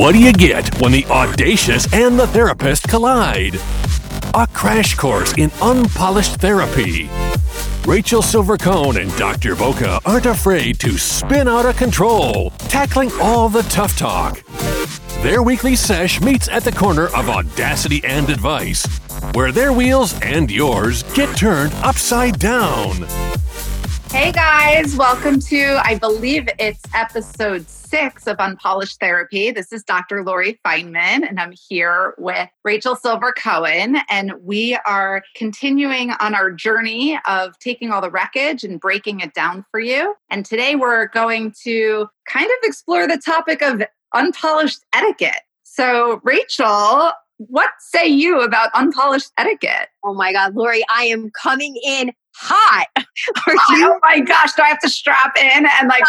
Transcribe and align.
What 0.00 0.12
do 0.12 0.18
you 0.18 0.32
get 0.32 0.80
when 0.80 0.92
the 0.92 1.04
audacious 1.10 1.86
and 1.92 2.18
the 2.18 2.26
therapist 2.28 2.88
collide? 2.88 3.56
A 4.32 4.46
crash 4.46 4.94
course 4.94 5.34
in 5.36 5.50
unpolished 5.60 6.36
therapy. 6.36 7.10
Rachel 7.86 8.22
Silver 8.22 8.56
Cohen 8.56 8.96
and 8.96 9.14
Dr. 9.18 9.54
Boca 9.54 10.00
aren't 10.06 10.24
afraid 10.24 10.80
to 10.80 10.96
spin 10.96 11.48
out 11.48 11.66
of 11.66 11.76
control, 11.76 12.48
tackling 12.60 13.12
all 13.20 13.50
the 13.50 13.60
tough 13.64 13.94
talk. 13.98 14.42
Their 15.22 15.42
weekly 15.42 15.76
sesh 15.76 16.18
meets 16.22 16.48
at 16.48 16.64
the 16.64 16.72
corner 16.72 17.08
of 17.08 17.28
audacity 17.28 18.02
and 18.02 18.30
advice, 18.30 18.86
where 19.34 19.52
their 19.52 19.74
wheels 19.74 20.18
and 20.22 20.50
yours 20.50 21.02
get 21.12 21.36
turned 21.36 21.74
upside 21.82 22.38
down. 22.38 23.06
Hey 24.10 24.32
guys, 24.32 24.96
welcome 24.96 25.40
to, 25.40 25.78
I 25.84 25.96
believe 25.96 26.48
it's 26.58 26.82
episode 26.94 27.66
six 27.90 28.28
of 28.28 28.38
Unpolished 28.38 29.00
Therapy. 29.00 29.50
This 29.50 29.72
is 29.72 29.82
Dr. 29.82 30.22
Lori 30.22 30.60
Feynman, 30.64 31.28
and 31.28 31.40
I'm 31.40 31.52
here 31.68 32.14
with 32.18 32.48
Rachel 32.62 32.94
Silver 32.94 33.32
Cohen. 33.32 33.96
And 34.08 34.34
we 34.42 34.78
are 34.86 35.24
continuing 35.34 36.12
on 36.20 36.32
our 36.36 36.52
journey 36.52 37.18
of 37.26 37.58
taking 37.58 37.90
all 37.90 38.00
the 38.00 38.10
wreckage 38.10 38.62
and 38.62 38.78
breaking 38.78 39.18
it 39.20 39.34
down 39.34 39.64
for 39.72 39.80
you. 39.80 40.14
And 40.30 40.46
today 40.46 40.76
we're 40.76 41.08
going 41.08 41.52
to 41.64 42.06
kind 42.28 42.46
of 42.46 42.56
explore 42.62 43.08
the 43.08 43.18
topic 43.18 43.60
of 43.60 43.82
unpolished 44.14 44.84
etiquette. 44.94 45.42
So, 45.64 46.20
Rachel, 46.22 47.10
what 47.48 47.70
say 47.78 48.06
you 48.06 48.40
about 48.40 48.70
unpolished 48.74 49.30
etiquette? 49.38 49.88
Oh 50.04 50.14
my 50.14 50.32
God, 50.32 50.54
Lori, 50.54 50.84
I 50.94 51.04
am 51.04 51.30
coming 51.30 51.80
in 51.84 52.12
hot. 52.36 52.86
oh 53.48 53.98
my 54.02 54.20
gosh, 54.20 54.52
do 54.54 54.62
I 54.62 54.68
have 54.68 54.78
to 54.80 54.88
strap 54.88 55.36
in 55.38 55.66
and 55.66 55.88
like 55.88 56.02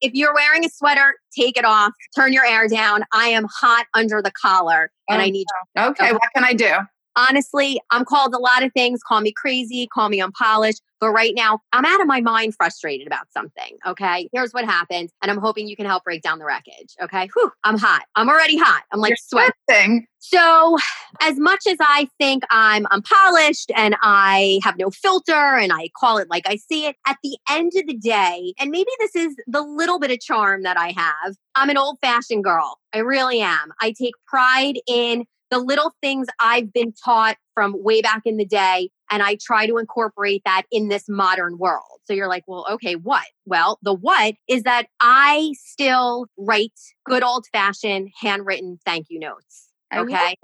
if 0.00 0.14
you're 0.14 0.34
wearing 0.34 0.64
a 0.64 0.68
sweater, 0.68 1.14
take 1.36 1.56
it 1.56 1.64
off, 1.64 1.92
turn 2.16 2.32
your 2.32 2.44
air 2.44 2.68
down. 2.68 3.04
I 3.12 3.28
am 3.28 3.46
hot 3.52 3.86
under 3.94 4.22
the 4.22 4.32
collar 4.32 4.90
and 5.08 5.20
oh, 5.20 5.24
I 5.24 5.30
need 5.30 5.46
you. 5.76 5.82
Okay, 5.82 6.12
what 6.12 6.22
can 6.34 6.44
I 6.44 6.54
do? 6.54 6.72
Honestly, 7.16 7.80
I'm 7.90 8.04
called 8.04 8.34
a 8.34 8.38
lot 8.38 8.62
of 8.62 8.72
things. 8.72 9.00
Call 9.06 9.20
me 9.20 9.32
crazy, 9.32 9.86
call 9.86 10.08
me 10.08 10.20
unpolished. 10.20 10.82
But 11.00 11.10
right 11.10 11.34
now, 11.36 11.60
I'm 11.72 11.84
out 11.84 12.00
of 12.00 12.06
my 12.06 12.20
mind 12.20 12.54
frustrated 12.54 13.06
about 13.06 13.26
something. 13.30 13.76
Okay. 13.86 14.28
Here's 14.32 14.52
what 14.52 14.64
happened. 14.64 15.10
And 15.20 15.30
I'm 15.30 15.38
hoping 15.38 15.68
you 15.68 15.76
can 15.76 15.84
help 15.84 16.04
break 16.04 16.22
down 16.22 16.38
the 16.38 16.46
wreckage. 16.46 16.94
Okay. 17.02 17.28
Whew, 17.34 17.50
I'm 17.62 17.76
hot. 17.76 18.04
I'm 18.16 18.28
already 18.28 18.56
hot. 18.56 18.84
I'm 18.90 19.00
like 19.00 19.10
You're 19.10 19.50
sweating. 19.68 20.06
So, 20.18 20.78
as 21.20 21.38
much 21.38 21.66
as 21.68 21.76
I 21.80 22.08
think 22.18 22.44
I'm 22.48 22.86
unpolished 22.90 23.70
and 23.76 23.94
I 24.00 24.60
have 24.62 24.78
no 24.78 24.88
filter 24.90 25.32
and 25.34 25.70
I 25.70 25.90
call 26.00 26.16
it 26.16 26.30
like 26.30 26.44
I 26.48 26.56
see 26.56 26.86
it, 26.86 26.96
at 27.06 27.18
the 27.22 27.36
end 27.50 27.72
of 27.76 27.86
the 27.86 27.94
day, 27.94 28.54
and 28.58 28.70
maybe 28.70 28.88
this 29.00 29.14
is 29.14 29.36
the 29.46 29.60
little 29.60 29.98
bit 29.98 30.10
of 30.10 30.20
charm 30.20 30.62
that 30.62 30.78
I 30.78 30.94
have, 30.96 31.36
I'm 31.54 31.68
an 31.68 31.76
old 31.76 31.98
fashioned 32.00 32.42
girl. 32.42 32.78
I 32.94 33.00
really 33.00 33.42
am. 33.42 33.72
I 33.82 33.92
take 33.92 34.14
pride 34.26 34.78
in 34.86 35.26
the 35.50 35.58
little 35.58 35.92
things 36.02 36.26
I've 36.40 36.72
been 36.72 36.92
taught 37.04 37.36
from 37.54 37.74
way 37.82 38.02
back 38.02 38.22
in 38.24 38.36
the 38.36 38.44
day. 38.44 38.90
And 39.10 39.22
I 39.22 39.36
try 39.40 39.66
to 39.66 39.76
incorporate 39.78 40.42
that 40.44 40.62
in 40.72 40.88
this 40.88 41.04
modern 41.08 41.58
world. 41.58 42.00
So 42.04 42.12
you're 42.12 42.28
like, 42.28 42.44
well, 42.46 42.66
okay, 42.72 42.94
what? 42.94 43.26
Well, 43.46 43.78
the 43.82 43.94
what 43.94 44.34
is 44.48 44.62
that 44.64 44.86
I 45.00 45.52
still 45.62 46.26
write 46.36 46.72
good 47.04 47.22
old 47.22 47.46
fashioned 47.52 48.10
handwritten 48.20 48.78
thank 48.84 49.06
you 49.10 49.18
notes. 49.18 49.68
Okay. 49.94 50.36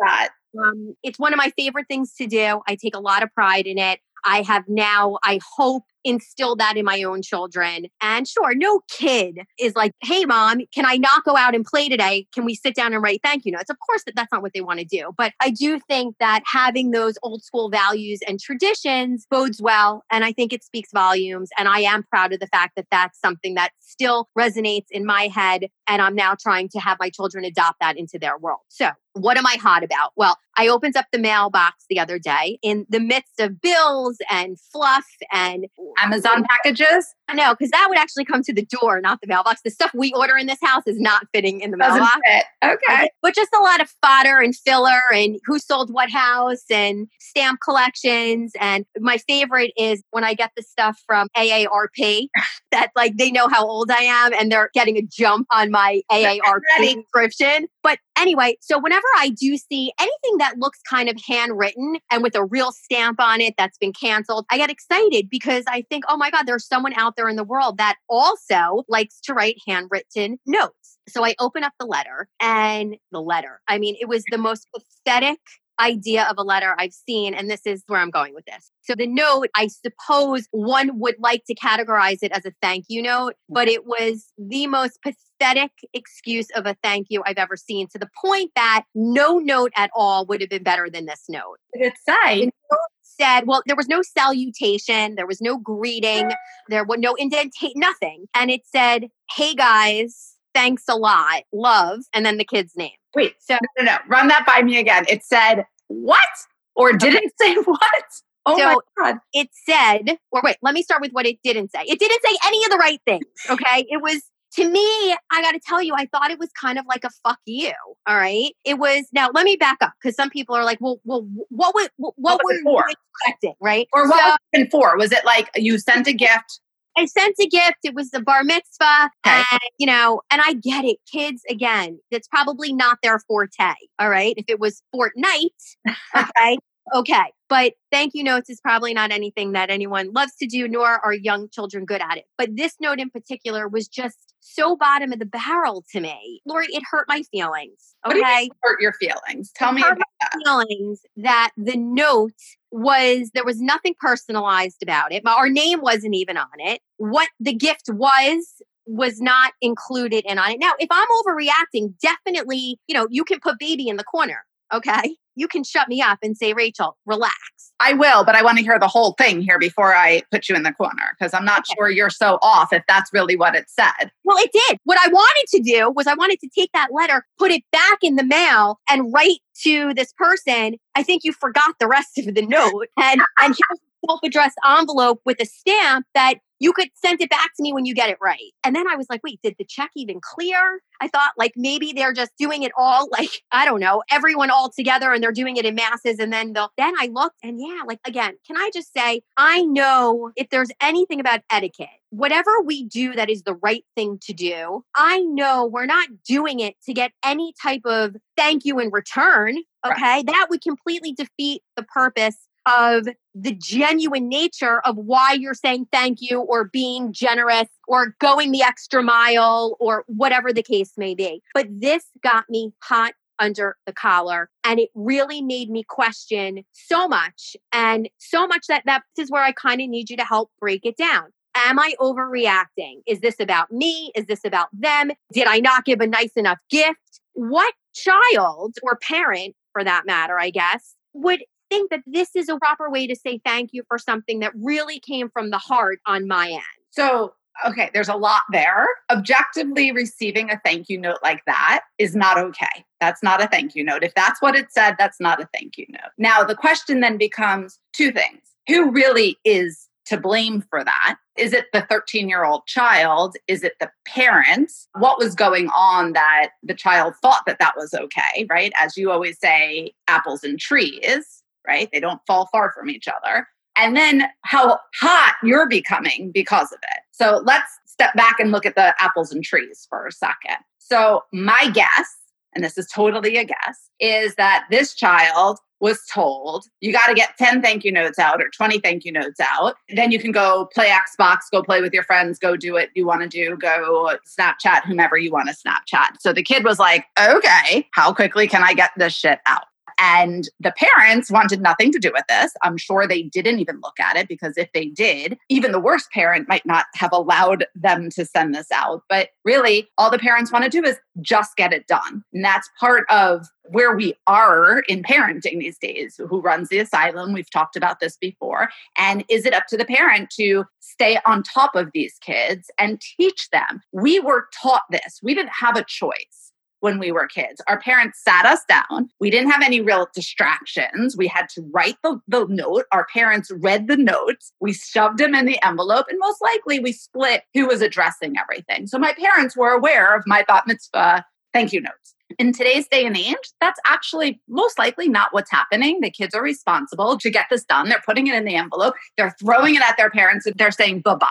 Um, 0.63 0.95
it's 1.03 1.19
one 1.19 1.33
of 1.33 1.39
my 1.39 1.53
favorite 1.57 1.87
things 1.89 2.15
to 2.15 2.27
do. 2.27 2.61
I 2.69 2.77
take 2.77 2.95
a 2.95 3.01
lot 3.01 3.23
of 3.23 3.33
pride 3.35 3.67
in 3.67 3.79
it. 3.79 4.01
I 4.25 4.43
have 4.43 4.65
now, 4.69 5.19
I 5.25 5.41
hope, 5.57 5.85
instill 6.05 6.57
that 6.57 6.77
in 6.77 6.85
my 6.85 7.03
own 7.03 7.23
children. 7.23 7.87
And 8.01 8.27
sure, 8.27 8.55
no 8.55 8.81
kid 8.91 9.41
is 9.59 9.75
like, 9.75 9.93
hey, 10.03 10.25
mom, 10.25 10.61
can 10.75 10.87
I 10.87 10.97
not 10.97 11.25
go 11.25 11.37
out 11.37 11.55
and 11.55 11.65
play 11.65 11.89
today? 11.89 12.27
Can 12.35 12.45
we 12.45 12.55
sit 12.55 12.75
down 12.75 12.93
and 12.93 13.03
write 13.03 13.21
thank 13.23 13.45
you 13.45 13.53
notes? 13.53 13.71
Of 13.71 13.79
course, 13.87 14.05
that 14.05 14.17
that's 14.17 14.33
not 14.33 14.43
what 14.43 14.53
they 14.53 14.61
want 14.61 14.81
to 14.81 14.85
do. 14.85 15.13
But 15.17 15.33
I 15.41 15.51
do 15.51 15.81
think 15.81 16.17
that 16.21 16.43
having 16.47 16.91
those 16.91 17.15
old 17.23 17.43
school 17.43 17.71
values 17.71 18.21
and 18.27 18.41
traditions 18.41 19.27
bodes 19.31 19.61
well. 19.61 20.05
And 20.11 20.25
I 20.25 20.33
think 20.33 20.53
it 20.53 20.65
speaks 20.65 20.91
volumes. 20.93 21.51
And 21.59 21.69
I 21.69 21.81
am 21.81 22.03
proud 22.05 22.33
of 22.33 22.41
the 22.41 22.47
fact 22.47 22.77
that 22.77 22.87
that's 22.91 23.21
something 23.21 23.55
that 23.55 23.71
still 23.81 24.29
resonates 24.39 24.87
in 24.91 25.05
my 25.05 25.29
head. 25.29 25.67
And 25.91 26.01
I'm 26.01 26.15
now 26.15 26.37
trying 26.41 26.69
to 26.69 26.79
have 26.79 26.99
my 27.01 27.11
children 27.11 27.45
adopt 27.45 27.81
that 27.81 27.99
into 27.99 28.17
their 28.17 28.39
world. 28.39 28.61
So, 28.69 28.91
what 29.15 29.37
am 29.37 29.45
I 29.45 29.57
hot 29.61 29.83
about? 29.83 30.13
Well, 30.15 30.39
I 30.57 30.69
opened 30.69 30.97
up 30.97 31.07
the 31.11 31.19
mailbox 31.19 31.85
the 31.89 31.99
other 31.99 32.19
day 32.19 32.59
in 32.63 32.87
the 32.89 33.01
midst 33.01 33.41
of 33.41 33.61
bills 33.61 34.19
and 34.31 34.57
fluff 34.73 35.07
and 35.33 35.67
Amazon 35.99 36.45
packages? 36.49 37.07
I 37.29 37.35
know, 37.35 37.55
because 37.55 37.71
that 37.71 37.87
would 37.89 37.99
actually 37.99 38.25
come 38.25 38.43
to 38.43 38.53
the 38.53 38.67
door, 38.67 39.01
not 39.01 39.21
the 39.21 39.27
mailbox. 39.27 39.63
The 39.63 39.71
stuff 39.71 39.93
we 39.95 40.13
order 40.13 40.37
in 40.37 40.47
this 40.47 40.59
house 40.63 40.83
is 40.87 40.99
not 41.01 41.27
fitting 41.33 41.61
in 41.61 41.71
the 41.71 41.77
Doesn't 41.77 41.95
mailbox. 41.95 42.21
Fit. 42.27 42.45
Okay. 42.65 43.11
But 43.23 43.35
just 43.35 43.51
a 43.57 43.61
lot 43.63 43.81
of 43.81 43.89
fodder 44.03 44.39
and 44.39 44.55
filler 44.55 45.01
and 45.13 45.39
who 45.45 45.59
sold 45.59 45.93
what 45.93 46.11
house 46.11 46.65
and 46.71 47.09
stamp 47.21 47.61
collections. 47.65 48.53
And 48.61 48.85
my 48.99 49.19
favorite 49.19 49.73
is 49.77 50.03
when 50.11 50.25
I 50.25 50.35
get 50.35 50.51
the 50.57 50.63
stuff 50.63 51.01
from 51.07 51.29
AARP 51.37 52.29
that 52.73 52.91
like 52.95 53.17
they 53.17 53.31
know 53.31 53.49
how 53.49 53.67
old 53.67 53.91
I 53.91 54.03
am 54.03 54.33
and 54.35 54.53
they're 54.53 54.71
getting 54.75 54.97
a 54.97 55.03
jump 55.03 55.47
on 55.51 55.71
my 55.71 55.80
AARP 56.11 56.61
subscription. 56.79 57.69
But 57.83 57.99
anyway, 58.17 58.57
so 58.61 58.79
whenever 58.79 59.07
I 59.17 59.31
do 59.31 59.57
see 59.57 59.93
anything 59.99 60.39
that 60.39 60.59
looks 60.59 60.81
kind 60.89 61.09
of 61.09 61.17
handwritten 61.27 61.99
and 62.11 62.23
with 62.23 62.35
a 62.35 62.45
real 62.45 62.73
stamp 62.73 63.21
on 63.21 63.41
it 63.41 63.55
that's 63.57 63.79
been 63.79 63.93
canceled, 63.93 64.47
I 64.51 64.57
get 64.57 64.71
excited 64.71 65.29
because 65.31 65.65
I 65.69 65.83
think, 65.91 66.05
oh 66.09 66.17
my 66.17 66.31
God, 66.31 66.45
there's 66.47 66.67
someone 66.67 66.95
out 66.95 67.17
there 67.17 67.29
in 67.29 67.37
the 67.37 67.45
world 67.45 67.79
that 67.79 67.97
also 68.09 68.85
likes 68.89 69.21
to 69.23 69.35
write 69.35 69.57
handwritten 69.67 70.39
notes. 70.47 70.99
So 71.09 71.25
I 71.25 71.35
open 71.41 71.65
up 71.65 71.73
the 71.81 71.87
letter 71.87 72.29
and 72.41 72.97
the 73.11 73.21
letter, 73.21 73.61
I 73.67 73.79
mean, 73.79 73.97
it 74.01 74.09
was 74.09 74.23
the 74.31 74.39
most 74.39 74.69
pathetic 74.73 75.39
idea 75.81 76.27
of 76.31 76.37
a 76.39 76.43
letter 76.43 76.75
I've 76.79 76.93
seen. 76.93 77.35
And 77.35 77.51
this 77.51 77.63
is 77.65 77.83
where 77.87 78.01
I'm 78.01 78.11
going 78.11 78.35
with 78.35 78.45
this. 78.45 78.71
So 78.83 78.95
the 78.95 79.07
note, 79.07 79.49
I 79.55 79.69
suppose 79.69 80.47
one 80.51 80.99
would 80.99 81.17
like 81.19 81.45
to 81.47 81.55
categorize 81.55 82.19
it 82.23 82.33
as 82.33 82.45
a 82.45 82.53
thank 82.61 82.87
you 82.89 83.03
note, 83.03 83.35
but 83.49 83.69
it 83.69 83.87
was 83.87 84.27
the 84.39 84.67
most 84.67 84.99
pathetic 85.03 85.71
excuse 85.95 86.49
of 86.55 86.67
a 86.67 86.77
thank 86.83 87.07
you 87.11 87.23
I've 87.25 87.39
ever 87.39 87.57
seen 87.57 87.89
to 87.89 87.99
the 87.99 88.09
point 88.23 88.51
that 88.57 88.85
no 88.95 89.39
note 89.39 89.73
at 89.77 89.91
all 89.95 90.27
would 90.27 90.41
have 90.41 90.51
been 90.51 90.63
better 90.63 90.91
than 90.91 91.07
this 91.07 91.25
note. 91.29 91.59
It 91.73 91.95
said, 92.05 93.45
well, 93.47 93.63
there 93.67 93.77
was 93.77 93.89
no 93.89 94.03
salutation, 94.03 95.15
there 95.15 95.27
was 95.27 95.41
no 95.41 95.59
greeting, 95.59 96.31
there 96.69 96.85
was 96.85 96.99
no 97.01 97.15
indentation, 97.15 97.73
nothing. 97.77 98.27
And 98.35 98.51
it 98.51 98.63
said, 98.65 99.09
hey 99.37 99.55
guys, 99.55 100.37
thanks 100.55 100.85
a 100.89 100.97
lot, 100.97 101.43
love, 101.53 102.01
and 102.15 102.25
then 102.25 102.39
the 102.39 102.45
kid's 102.45 102.77
name. 102.77 102.93
Wait, 103.15 103.35
so 103.41 103.57
no, 103.79 103.85
no, 103.85 103.97
run 104.09 104.29
that 104.29 104.47
by 104.47 104.63
me 104.63 104.79
again. 104.79 105.05
It 105.09 105.25
said 105.25 105.65
what? 105.89 106.29
Or 106.77 106.93
did 106.93 107.17
okay. 107.17 107.31
say 107.41 107.55
what? 107.65 108.05
Oh 108.47 108.57
so 108.57 108.65
my 108.65 109.13
God. 109.13 109.21
It 109.33 109.49
said, 109.69 110.19
or 110.31 110.41
wait, 110.43 110.57
let 110.63 110.75
me 110.75 110.83
start 110.83 111.03
with 111.03 111.13
what 111.13 111.27
it 111.27 111.39
didn't 111.43 111.73
say. 111.73 111.83
It 111.87 111.99
didn't 111.99 112.21
say 112.25 112.37
any 112.47 112.65
of 112.65 112.71
the 112.71 112.79
right 112.79 113.01
things. 113.07 113.25
Okay. 113.49 113.87
it 113.89 114.01
was 114.01 114.23
to 114.55 114.69
me, 114.69 115.15
I 115.31 115.43
got 115.43 115.53
to 115.53 115.61
tell 115.61 115.81
you, 115.81 115.95
I 115.95 116.07
thought 116.07 116.31
it 116.31 116.39
was 116.39 116.51
kind 116.61 116.79
of 116.79 116.85
like 116.87 117.05
a 117.05 117.11
fuck 117.25 117.39
you. 117.47 117.73
All 118.07 118.17
right. 118.17 118.51
It 118.65 118.79
was 118.79 119.05
now, 119.13 119.31
let 119.33 119.45
me 119.45 119.57
back 119.57 119.79
up 119.81 119.93
because 120.03 120.17
some 120.17 120.29
people 120.29 120.57
are 120.57 120.65
like, 120.65 120.79
well, 120.81 121.01
well, 121.05 121.27
what, 121.51 121.75
would, 121.75 121.91
what, 121.97 122.15
what, 122.17 122.41
what 122.43 122.65
were 122.65 122.89
you 122.89 122.95
expecting? 123.25 123.55
Right. 123.61 123.87
Or 123.93 124.09
what 124.09 124.19
so, 124.19 124.31
was 124.31 124.39
it 124.53 124.71
for? 124.71 124.97
Was 124.97 125.13
it 125.13 125.25
like 125.25 125.51
you 125.55 125.79
sent 125.79 126.09
a 126.09 126.13
gift? 126.13 126.61
I 127.01 127.07
sent 127.07 127.37
a 127.41 127.47
gift. 127.47 127.79
It 127.83 127.95
was 127.95 128.11
the 128.11 128.21
bar 128.21 128.45
mitzvah. 128.45 129.11
Okay. 129.27 129.43
And, 129.53 129.61
you 129.79 129.87
know, 129.87 130.21
and 130.31 130.43
I 130.45 130.55
get 130.55 130.85
it. 130.85 130.99
Kids, 131.11 131.43
again, 131.49 131.99
that's 132.11 132.29
probably 132.29 132.73
not 132.73 132.99
their 133.03 133.19
forte. 133.21 133.73
All 133.99 134.11
right. 134.11 134.35
If 134.37 134.45
it 134.49 134.61
was 134.61 134.83
Fortnite, 134.95 135.49
okay. 136.17 136.59
okay. 136.95 137.33
But 137.51 137.73
thank 137.91 138.15
you 138.15 138.23
notes 138.23 138.49
is 138.49 138.61
probably 138.61 138.95
not 138.95 139.11
anything 139.11 139.53
that 139.53 139.71
anyone 139.71 140.13
loves 140.13 140.37
to 140.37 140.47
do, 140.47 140.69
nor 140.69 141.05
are 141.05 141.13
young 141.13 141.49
children 141.51 141.85
good 141.85 142.01
at 142.01 142.17
it. 142.17 142.25
But 142.39 142.55
this 142.55 142.77
note 142.81 143.01
in 143.01 143.11
particular 143.11 143.67
was 143.67 143.89
just 143.89 144.17
so 144.39 144.77
bottom 144.77 145.13
of 145.13 145.19
the 145.19 145.27
barrel 145.27 145.85
to 145.91 146.01
me. 146.01 146.41
Lori, 146.47 146.69
it 146.71 146.85
hurt 146.89 147.07
my 147.09 147.23
feelings. 147.33 147.97
Okay. 148.07 148.49
hurt 148.63 148.81
your 148.81 148.93
feelings? 148.93 149.51
Tell 149.57 149.71
it 149.71 149.75
me 149.75 149.83
about 149.83 149.99
that. 149.99 150.41
Feelings 150.45 151.01
that 151.17 151.51
the 151.57 151.77
note 151.77 152.33
was 152.71 153.33
there 153.35 153.45
was 153.45 153.61
nothing 153.61 153.95
personalized 153.99 154.81
about 154.81 155.13
it. 155.13 155.27
Our 155.27 155.51
name 155.51 155.81
wasn't 155.81 156.15
even 156.15 156.37
on 156.37 156.47
it. 156.59 156.81
What 156.99 157.31
the 157.41 157.53
gift 157.53 157.91
was 157.91 158.63
was 158.87 159.21
not 159.21 159.55
included 159.61 160.25
in 160.25 160.39
on 160.39 160.53
it. 160.53 160.59
Now, 160.61 160.73
if 160.79 160.89
I'm 160.91 161.09
overreacting, 161.25 161.95
definitely, 162.01 162.79
you 162.87 162.95
know, 162.95 163.09
you 163.11 163.25
can 163.25 163.41
put 163.41 163.59
baby 163.59 163.89
in 163.89 163.97
the 163.97 164.05
corner. 164.05 164.45
Okay 164.73 165.17
you 165.41 165.49
can 165.49 165.65
shut 165.65 165.89
me 165.89 166.03
up 166.03 166.19
and 166.23 166.37
say, 166.37 166.53
Rachel, 166.53 166.99
relax. 167.07 167.35
I 167.81 167.95
will, 167.95 168.25
but 168.25 168.35
I 168.35 168.43
want 168.43 168.59
to 168.59 168.63
hear 168.63 168.79
the 168.79 168.87
whole 168.87 169.13
thing 169.13 169.41
here 169.41 169.59
before 169.59 169.95
I 169.95 170.23
put 170.31 170.51
you 170.51 170.55
in 170.55 170.65
the 170.65 170.73
corner 170.73 171.17
because 171.19 171.33
I'm 171.33 171.47
not 171.47 171.61
okay. 171.61 171.75
sure 171.79 171.91
you're 171.91 172.11
so 172.11 172.39
off 172.43 172.75
if 172.75 172.83
that's 172.87 173.11
really 173.11 173.37
what 173.37 173.55
it 173.55 173.71
said. 173.71 174.11
Well, 174.23 174.37
it 174.37 174.51
did. 174.53 174.79
What 174.85 174.99
I 175.03 175.09
wanted 175.09 175.47
to 175.57 175.63
do 175.63 175.91
was 175.91 176.07
I 176.07 176.13
wanted 176.13 176.41
to 176.41 176.51
take 176.55 176.71
that 176.73 176.89
letter, 176.93 177.25
put 177.39 177.51
it 177.51 177.63
back 177.73 177.99
in 178.03 178.17
the 178.17 178.25
mail, 178.25 178.79
and 178.91 179.11
write 179.15 179.39
to 179.63 179.95
this 179.95 180.13
person. 180.13 180.77
I 180.95 181.03
think 181.03 181.25
you 181.25 181.33
forgot 181.33 181.75
the 181.81 181.89
rest 181.89 182.19
of 182.19 182.35
the 182.35 182.43
note. 182.43 182.89
And 182.99 183.23
and 183.41 183.57
here's 183.71 183.81
self 184.07 184.21
addressed 184.23 184.57
envelope 184.67 185.21
with 185.25 185.41
a 185.41 185.47
stamp 185.47 186.07
that 186.15 186.35
you 186.61 186.75
could 186.75 186.91
send 186.95 187.21
it 187.21 187.31
back 187.31 187.51
to 187.57 187.63
me 187.63 187.73
when 187.73 187.87
you 187.87 187.95
get 187.95 188.11
it 188.11 188.19
right. 188.21 188.53
And 188.65 188.77
then 188.77 188.87
I 188.87 188.95
was 188.95 189.07
like, 189.09 189.23
wait, 189.25 189.41
did 189.43 189.57
the 189.59 189.65
check 189.65 189.91
even 189.97 190.21
clear? 190.21 190.83
I 191.01 191.09
thought 191.09 191.33
like 191.39 191.55
maybe 191.57 191.95
they're 191.95 192.13
just 192.13 192.33
doing 192.39 192.63
it 192.63 192.73
all 192.77 193.09
like, 193.19 193.43
I 193.51 193.65
don't 193.65 193.81
know, 193.81 194.03
everyone 194.11 194.51
all 194.51 194.71
together 194.71 195.13
and 195.13 195.23
they're 195.23 195.33
doing 195.33 195.57
it 195.57 195.65
in 195.65 195.75
masses. 195.75 196.19
And 196.19 196.33
then 196.33 196.53
they'll, 196.53 196.71
then 196.77 196.95
I 196.99 197.09
looked 197.11 197.39
and 197.43 197.59
yeah, 197.59 197.81
like 197.87 198.01
again, 198.07 198.35
can 198.47 198.57
I 198.59 198.71
just 198.73 198.93
say, 198.93 199.23
I 199.37 199.63
know 199.63 200.33
if 200.37 200.51
there's 200.51 200.71
anything 200.83 201.19
about 201.19 201.41
etiquette, 201.51 201.89
whatever 202.11 202.51
we 202.63 202.85
do 202.85 203.15
that 203.15 203.31
is 203.31 203.43
the 203.43 203.55
right 203.55 203.85
thing 203.97 204.19
to 204.23 204.35
do, 204.35 204.85
I 204.95 205.21
know 205.21 205.65
we're 205.65 205.87
not 205.87 206.09
doing 206.29 206.61
it 206.61 206.75
to 206.85 206.93
get 206.93 207.13
any 207.25 207.55
type 207.61 207.83
of 207.87 208.17
thank 208.37 208.67
you 208.67 208.79
in 208.79 208.91
return. 208.91 209.57
Okay. 209.87 210.03
Right. 210.03 210.27
That 210.27 210.49
would 210.51 210.61
completely 210.61 211.13
defeat 211.13 211.63
the 211.77 211.85
purpose 211.85 212.37
of 212.67 213.09
the 213.35 213.53
genuine 213.53 214.29
nature 214.29 214.81
of 214.81 214.97
why 214.97 215.33
you're 215.33 215.55
saying 215.55 215.87
thank 215.93 216.19
you 216.21 216.41
or 216.41 216.65
being 216.65 217.13
generous 217.13 217.69
or 217.89 218.15
going 218.21 218.53
the 218.53 218.63
extra 218.63 219.03
mile 219.03 219.77
or 219.81 220.05
whatever 220.07 220.53
the 220.53 220.63
case 220.63 220.93
may 220.97 221.15
be. 221.15 221.43
But 221.55 221.67
this 221.71 222.05
got 222.23 222.45
me 222.49 222.73
hot 222.83 223.13
under 223.39 223.77
the 223.87 223.93
collar 223.93 224.51
and 224.65 224.79
it 224.79 224.91
really 224.95 225.41
made 225.41 225.71
me 225.71 225.83
question 225.83 226.63
so 226.73 227.09
much 227.09 227.57
and 227.73 228.09
so 228.19 228.47
much 228.47 228.67
that 228.69 228.83
that 228.85 229.03
is 229.19 229.31
where 229.31 229.43
I 229.43 229.53
kind 229.53 229.81
of 229.81 229.89
need 229.89 230.11
you 230.11 230.17
to 230.19 230.25
help 230.25 230.51
break 230.61 230.85
it 230.85 230.97
down. 230.97 231.33
Am 231.57 231.79
I 231.79 231.95
overreacting? 231.99 233.01
Is 233.07 233.21
this 233.21 233.41
about 233.41 233.73
me? 233.73 234.13
Is 234.15 234.27
this 234.27 234.45
about 234.45 234.69
them? 234.73 235.11
Did 235.33 235.49
I 235.49 235.59
not 235.59 235.85
give 235.85 236.01
a 236.01 236.07
nice 236.07 236.33
enough 236.37 236.59
gift? 236.69 237.21
What 237.33 237.75
child 237.93 238.77
or 238.83 238.97
parent, 238.97 239.57
for 239.73 239.83
that 239.83 240.07
matter, 240.07 240.39
I 240.39 240.51
guess, 240.51 240.95
would 241.13 241.43
think 241.71 241.91
that 241.91 242.03
this 242.07 242.35
is 242.35 242.49
a 242.49 242.59
proper 242.59 242.91
way 242.91 243.07
to 243.07 243.17
say 243.17 243.41
thank 243.45 243.71
you 243.73 243.83
for 243.89 243.99
something 243.99 244.41
that 244.41 244.53
really 244.55 245.01
came 245.01 245.31
from 245.31 245.51
the 245.51 245.59
heart 245.59 246.01
on 246.07 246.29
my 246.29 246.51
end. 246.51 246.63
So, 246.91 247.35
okay, 247.67 247.91
there's 247.95 248.09
a 248.09 248.17
lot 248.17 248.43
there. 248.51 248.87
Objectively 249.11 249.93
receiving 249.93 250.51
a 250.51 250.61
thank 250.65 250.89
you 250.89 250.99
note 250.99 251.19
like 251.23 251.45
that 251.47 251.83
is 251.99 252.15
not 252.15 252.37
okay. 252.37 252.85
That's 253.01 253.23
not 253.23 253.43
a 253.43 253.47
thank 253.47 253.75
you 253.75 253.85
note. 253.85 254.03
If 254.03 254.15
that's 254.15 254.43
what 254.43 254.57
it 254.57 254.73
said, 254.73 254.97
that's 254.99 255.21
not 255.21 255.41
a 255.41 255.49
thank 255.55 255.79
you 255.79 255.87
note. 255.89 256.13
Now, 256.19 256.45
the 256.45 256.55
question 256.55 257.01
then 257.01 257.17
becomes 257.17 257.79
two 257.93 258.13
things 258.13 258.41
who 258.69 258.91
really 258.91 259.39
is 259.45 259.89
to 260.07 260.19
blame 260.19 260.61
for 260.69 260.83
that? 260.83 261.17
Is 261.37 261.53
it 261.53 261.67
the 261.73 261.83
13 261.89 262.29
year 262.29 262.45
old 262.45 262.67
child? 262.67 263.37
Is 263.47 263.63
it 263.63 263.75
the 263.79 263.91
parents? 264.07 264.89
What 264.99 265.19
was 265.19 265.37
going 265.37 265.69
on 265.69 266.15
that 266.15 266.51
the 266.65 266.75
child 266.75 267.15
thought 267.23 267.43
that 267.47 267.61
that 267.61 267.75
was 267.77 267.95
okay, 267.95 268.47
right? 268.51 268.73
As 268.79 268.97
you 268.97 269.13
always 269.13 269.39
say, 269.39 269.93
apples 270.09 270.43
and 270.43 270.59
trees 270.59 271.40
right? 271.67 271.89
They 271.93 272.01
don't 272.01 272.21
fall 272.27 272.49
far 272.53 272.73
from 272.73 272.91
each 272.91 273.09
other. 273.09 273.47
And 273.77 273.97
then 273.97 274.29
how 274.43 274.79
hot 274.95 275.37
you're 275.43 275.69
becoming 275.69 276.31
because 276.33 276.73
of 276.73 276.79
it. 276.83 277.01
So 277.13 277.41
let's 277.45 277.71
step 277.87 278.15
back 278.15 278.41
and 278.41 278.51
look 278.51 278.67
at 278.67 278.75
the 278.75 278.95
apples 279.03 279.33
and 279.33 279.45
trees 279.45 279.87
for 279.89 280.07
a 280.07 280.13
second. 280.13 280.57
So, 280.79 281.23
my 281.33 281.71
guess, 281.73 282.17
and 282.55 282.65
this 282.65 282.77
is 282.77 282.89
totally 282.89 283.37
a 283.37 283.45
guess, 283.45 283.91
is 284.01 284.35
that 284.37 284.67
this 284.71 284.95
child 284.95 285.59
was 285.81 286.01
told 286.13 286.67
you 286.81 286.93
got 286.93 287.07
to 287.07 287.15
get 287.15 287.37
10 287.39 287.63
thank 287.63 287.85
you 287.85 287.93
notes 287.93 288.19
out 288.19 288.43
or 288.43 288.51
20 288.51 288.81
thank 288.81 289.05
you 289.05 289.13
notes 289.13 289.41
out. 289.41 289.77
Then 289.95 290.13
you 290.13 290.19
can 290.19 290.33
go 290.33 290.69
play 290.75 290.89
Xbox, 290.89 291.39
go 291.51 291.63
play 291.63 291.81
with 291.81 291.93
your 291.93 292.03
friends, 292.03 292.39
go 292.39 292.57
do 292.57 292.75
what 292.75 292.89
you 292.95 293.07
want 293.07 293.23
to 293.23 293.29
do, 293.29 293.57
go 293.57 294.17
Snapchat 294.27 294.83
whomever 294.85 295.17
you 295.17 295.31
want 295.31 295.49
to 295.49 295.55
Snapchat. 295.55 296.21
So 296.21 296.33
the 296.33 296.43
kid 296.43 296.65
was 296.65 296.79
like, 296.79 297.07
okay, 297.19 297.89
how 297.93 298.13
quickly 298.13 298.47
can 298.47 298.63
I 298.63 298.75
get 298.75 298.91
this 298.97 299.15
shit 299.15 299.41
out? 299.47 299.65
And 300.01 300.49
the 300.59 300.73
parents 300.73 301.31
wanted 301.31 301.61
nothing 301.61 301.93
to 301.93 301.99
do 301.99 302.11
with 302.13 302.25
this. 302.27 302.53
I'm 302.63 302.79
sure 302.79 303.07
they 303.07 303.23
didn't 303.23 303.61
even 303.61 303.81
look 303.83 304.01
at 304.01 304.17
it 304.17 304.29
because 304.29 304.57
if 304.57 304.73
they 304.73 304.87
did, 304.87 305.37
even 305.51 305.73
the 305.73 305.79
worst 305.79 306.11
parent 306.11 306.49
might 306.49 306.65
not 306.65 306.87
have 306.95 307.13
allowed 307.13 307.67
them 307.75 308.09
to 308.11 308.25
send 308.25 308.55
this 308.55 308.73
out. 308.73 309.03
But 309.11 309.29
really, 309.45 309.89
all 309.99 310.11
the 310.11 310.19
parents 310.19 310.51
want 310.51 310.65
to 310.65 310.71
do 310.71 310.83
is 310.83 310.97
just 311.21 311.55
get 311.57 311.75
it 311.75 311.87
done. 311.87 312.25
And 312.33 312.43
that's 312.43 312.71
part 312.81 313.05
of 313.11 313.47
where 313.65 313.95
we 313.95 314.15
are 314.27 314.81
in 314.89 315.03
parenting 315.03 315.61
these 315.61 315.79
days. 315.79 316.19
Who 316.19 316.41
runs 316.41 316.71
the 316.71 316.79
asylum? 316.79 317.35
We've 317.35 317.51
talked 317.51 317.77
about 317.77 318.01
this 318.01 318.17
before. 318.17 318.71
And 318.97 319.23
is 319.29 319.45
it 319.45 319.53
up 319.53 319.67
to 319.69 319.77
the 319.77 319.85
parent 319.85 320.31
to 320.39 320.65
stay 320.81 321.19
on 321.27 321.43
top 321.43 321.75
of 321.75 321.91
these 321.93 322.15
kids 322.21 322.71
and 322.79 323.01
teach 323.01 323.51
them? 323.51 323.83
We 323.93 324.19
were 324.19 324.49
taught 324.61 324.85
this, 324.91 325.21
we 325.23 325.35
didn't 325.35 325.53
have 325.61 325.77
a 325.77 325.85
choice 325.85 326.50
when 326.81 326.99
we 326.99 327.13
were 327.13 327.27
kids. 327.27 327.61
Our 327.69 327.81
parents 327.81 328.23
sat 328.23 328.45
us 328.45 328.61
down. 328.69 329.09
We 329.21 329.31
didn't 329.31 329.51
have 329.51 329.63
any 329.63 329.81
real 329.81 330.09
distractions. 330.15 331.17
We 331.17 331.27
had 331.27 331.49
to 331.51 331.63
write 331.73 331.97
the, 332.03 332.21
the 332.29 332.47
note. 332.49 332.87
Our 332.93 333.07
parents 333.13 333.51
read 333.51 333.89
the 333.89 333.97
notes. 333.97 334.53
We 334.61 334.73
shoved 334.73 335.19
them 335.19 335.35
in 335.35 335.47
the 335.47 335.65
envelope, 335.65 336.07
and 336.09 336.19
most 336.19 336.41
likely 336.43 336.81
we 336.81 336.93
split 336.93 337.43
who 337.55 337.67
was 337.67 337.81
addressing 337.81 338.35
everything. 338.39 338.87
So 338.87 338.99
my 338.99 339.15
parents 339.15 339.57
were 339.57 339.71
aware 339.71 340.15
of 340.17 340.25
my 340.27 340.45
bat 340.47 340.65
mitzvah 340.67 341.25
thank 341.53 341.73
you 341.73 341.81
notes. 341.81 342.15
In 342.39 342.53
today's 342.53 342.87
day 342.87 343.05
and 343.05 343.17
age, 343.17 343.37
that's 343.61 343.81
actually 343.85 344.41
most 344.49 344.79
likely 344.79 345.09
not 345.09 345.33
what's 345.33 345.51
happening. 345.51 346.01
The 346.01 346.11
kids 346.11 346.35
are 346.35 346.43
responsible 346.43 347.19
to 347.19 347.31
get 347.31 347.47
this 347.51 347.65
done. 347.65 347.89
They're 347.89 348.03
putting 348.07 348.29
it 348.29 348.35
in 348.35 348.45
the 348.45 348.55
envelope, 348.55 348.95
they're 349.17 349.35
throwing 349.41 349.75
it 349.75 349.83
at 349.83 349.97
their 349.97 350.11
parents, 350.11 350.47
and 350.47 350.55
they're 350.57 350.71
saying 350.71 351.01
bye 351.01 351.17
bye. 351.17 351.29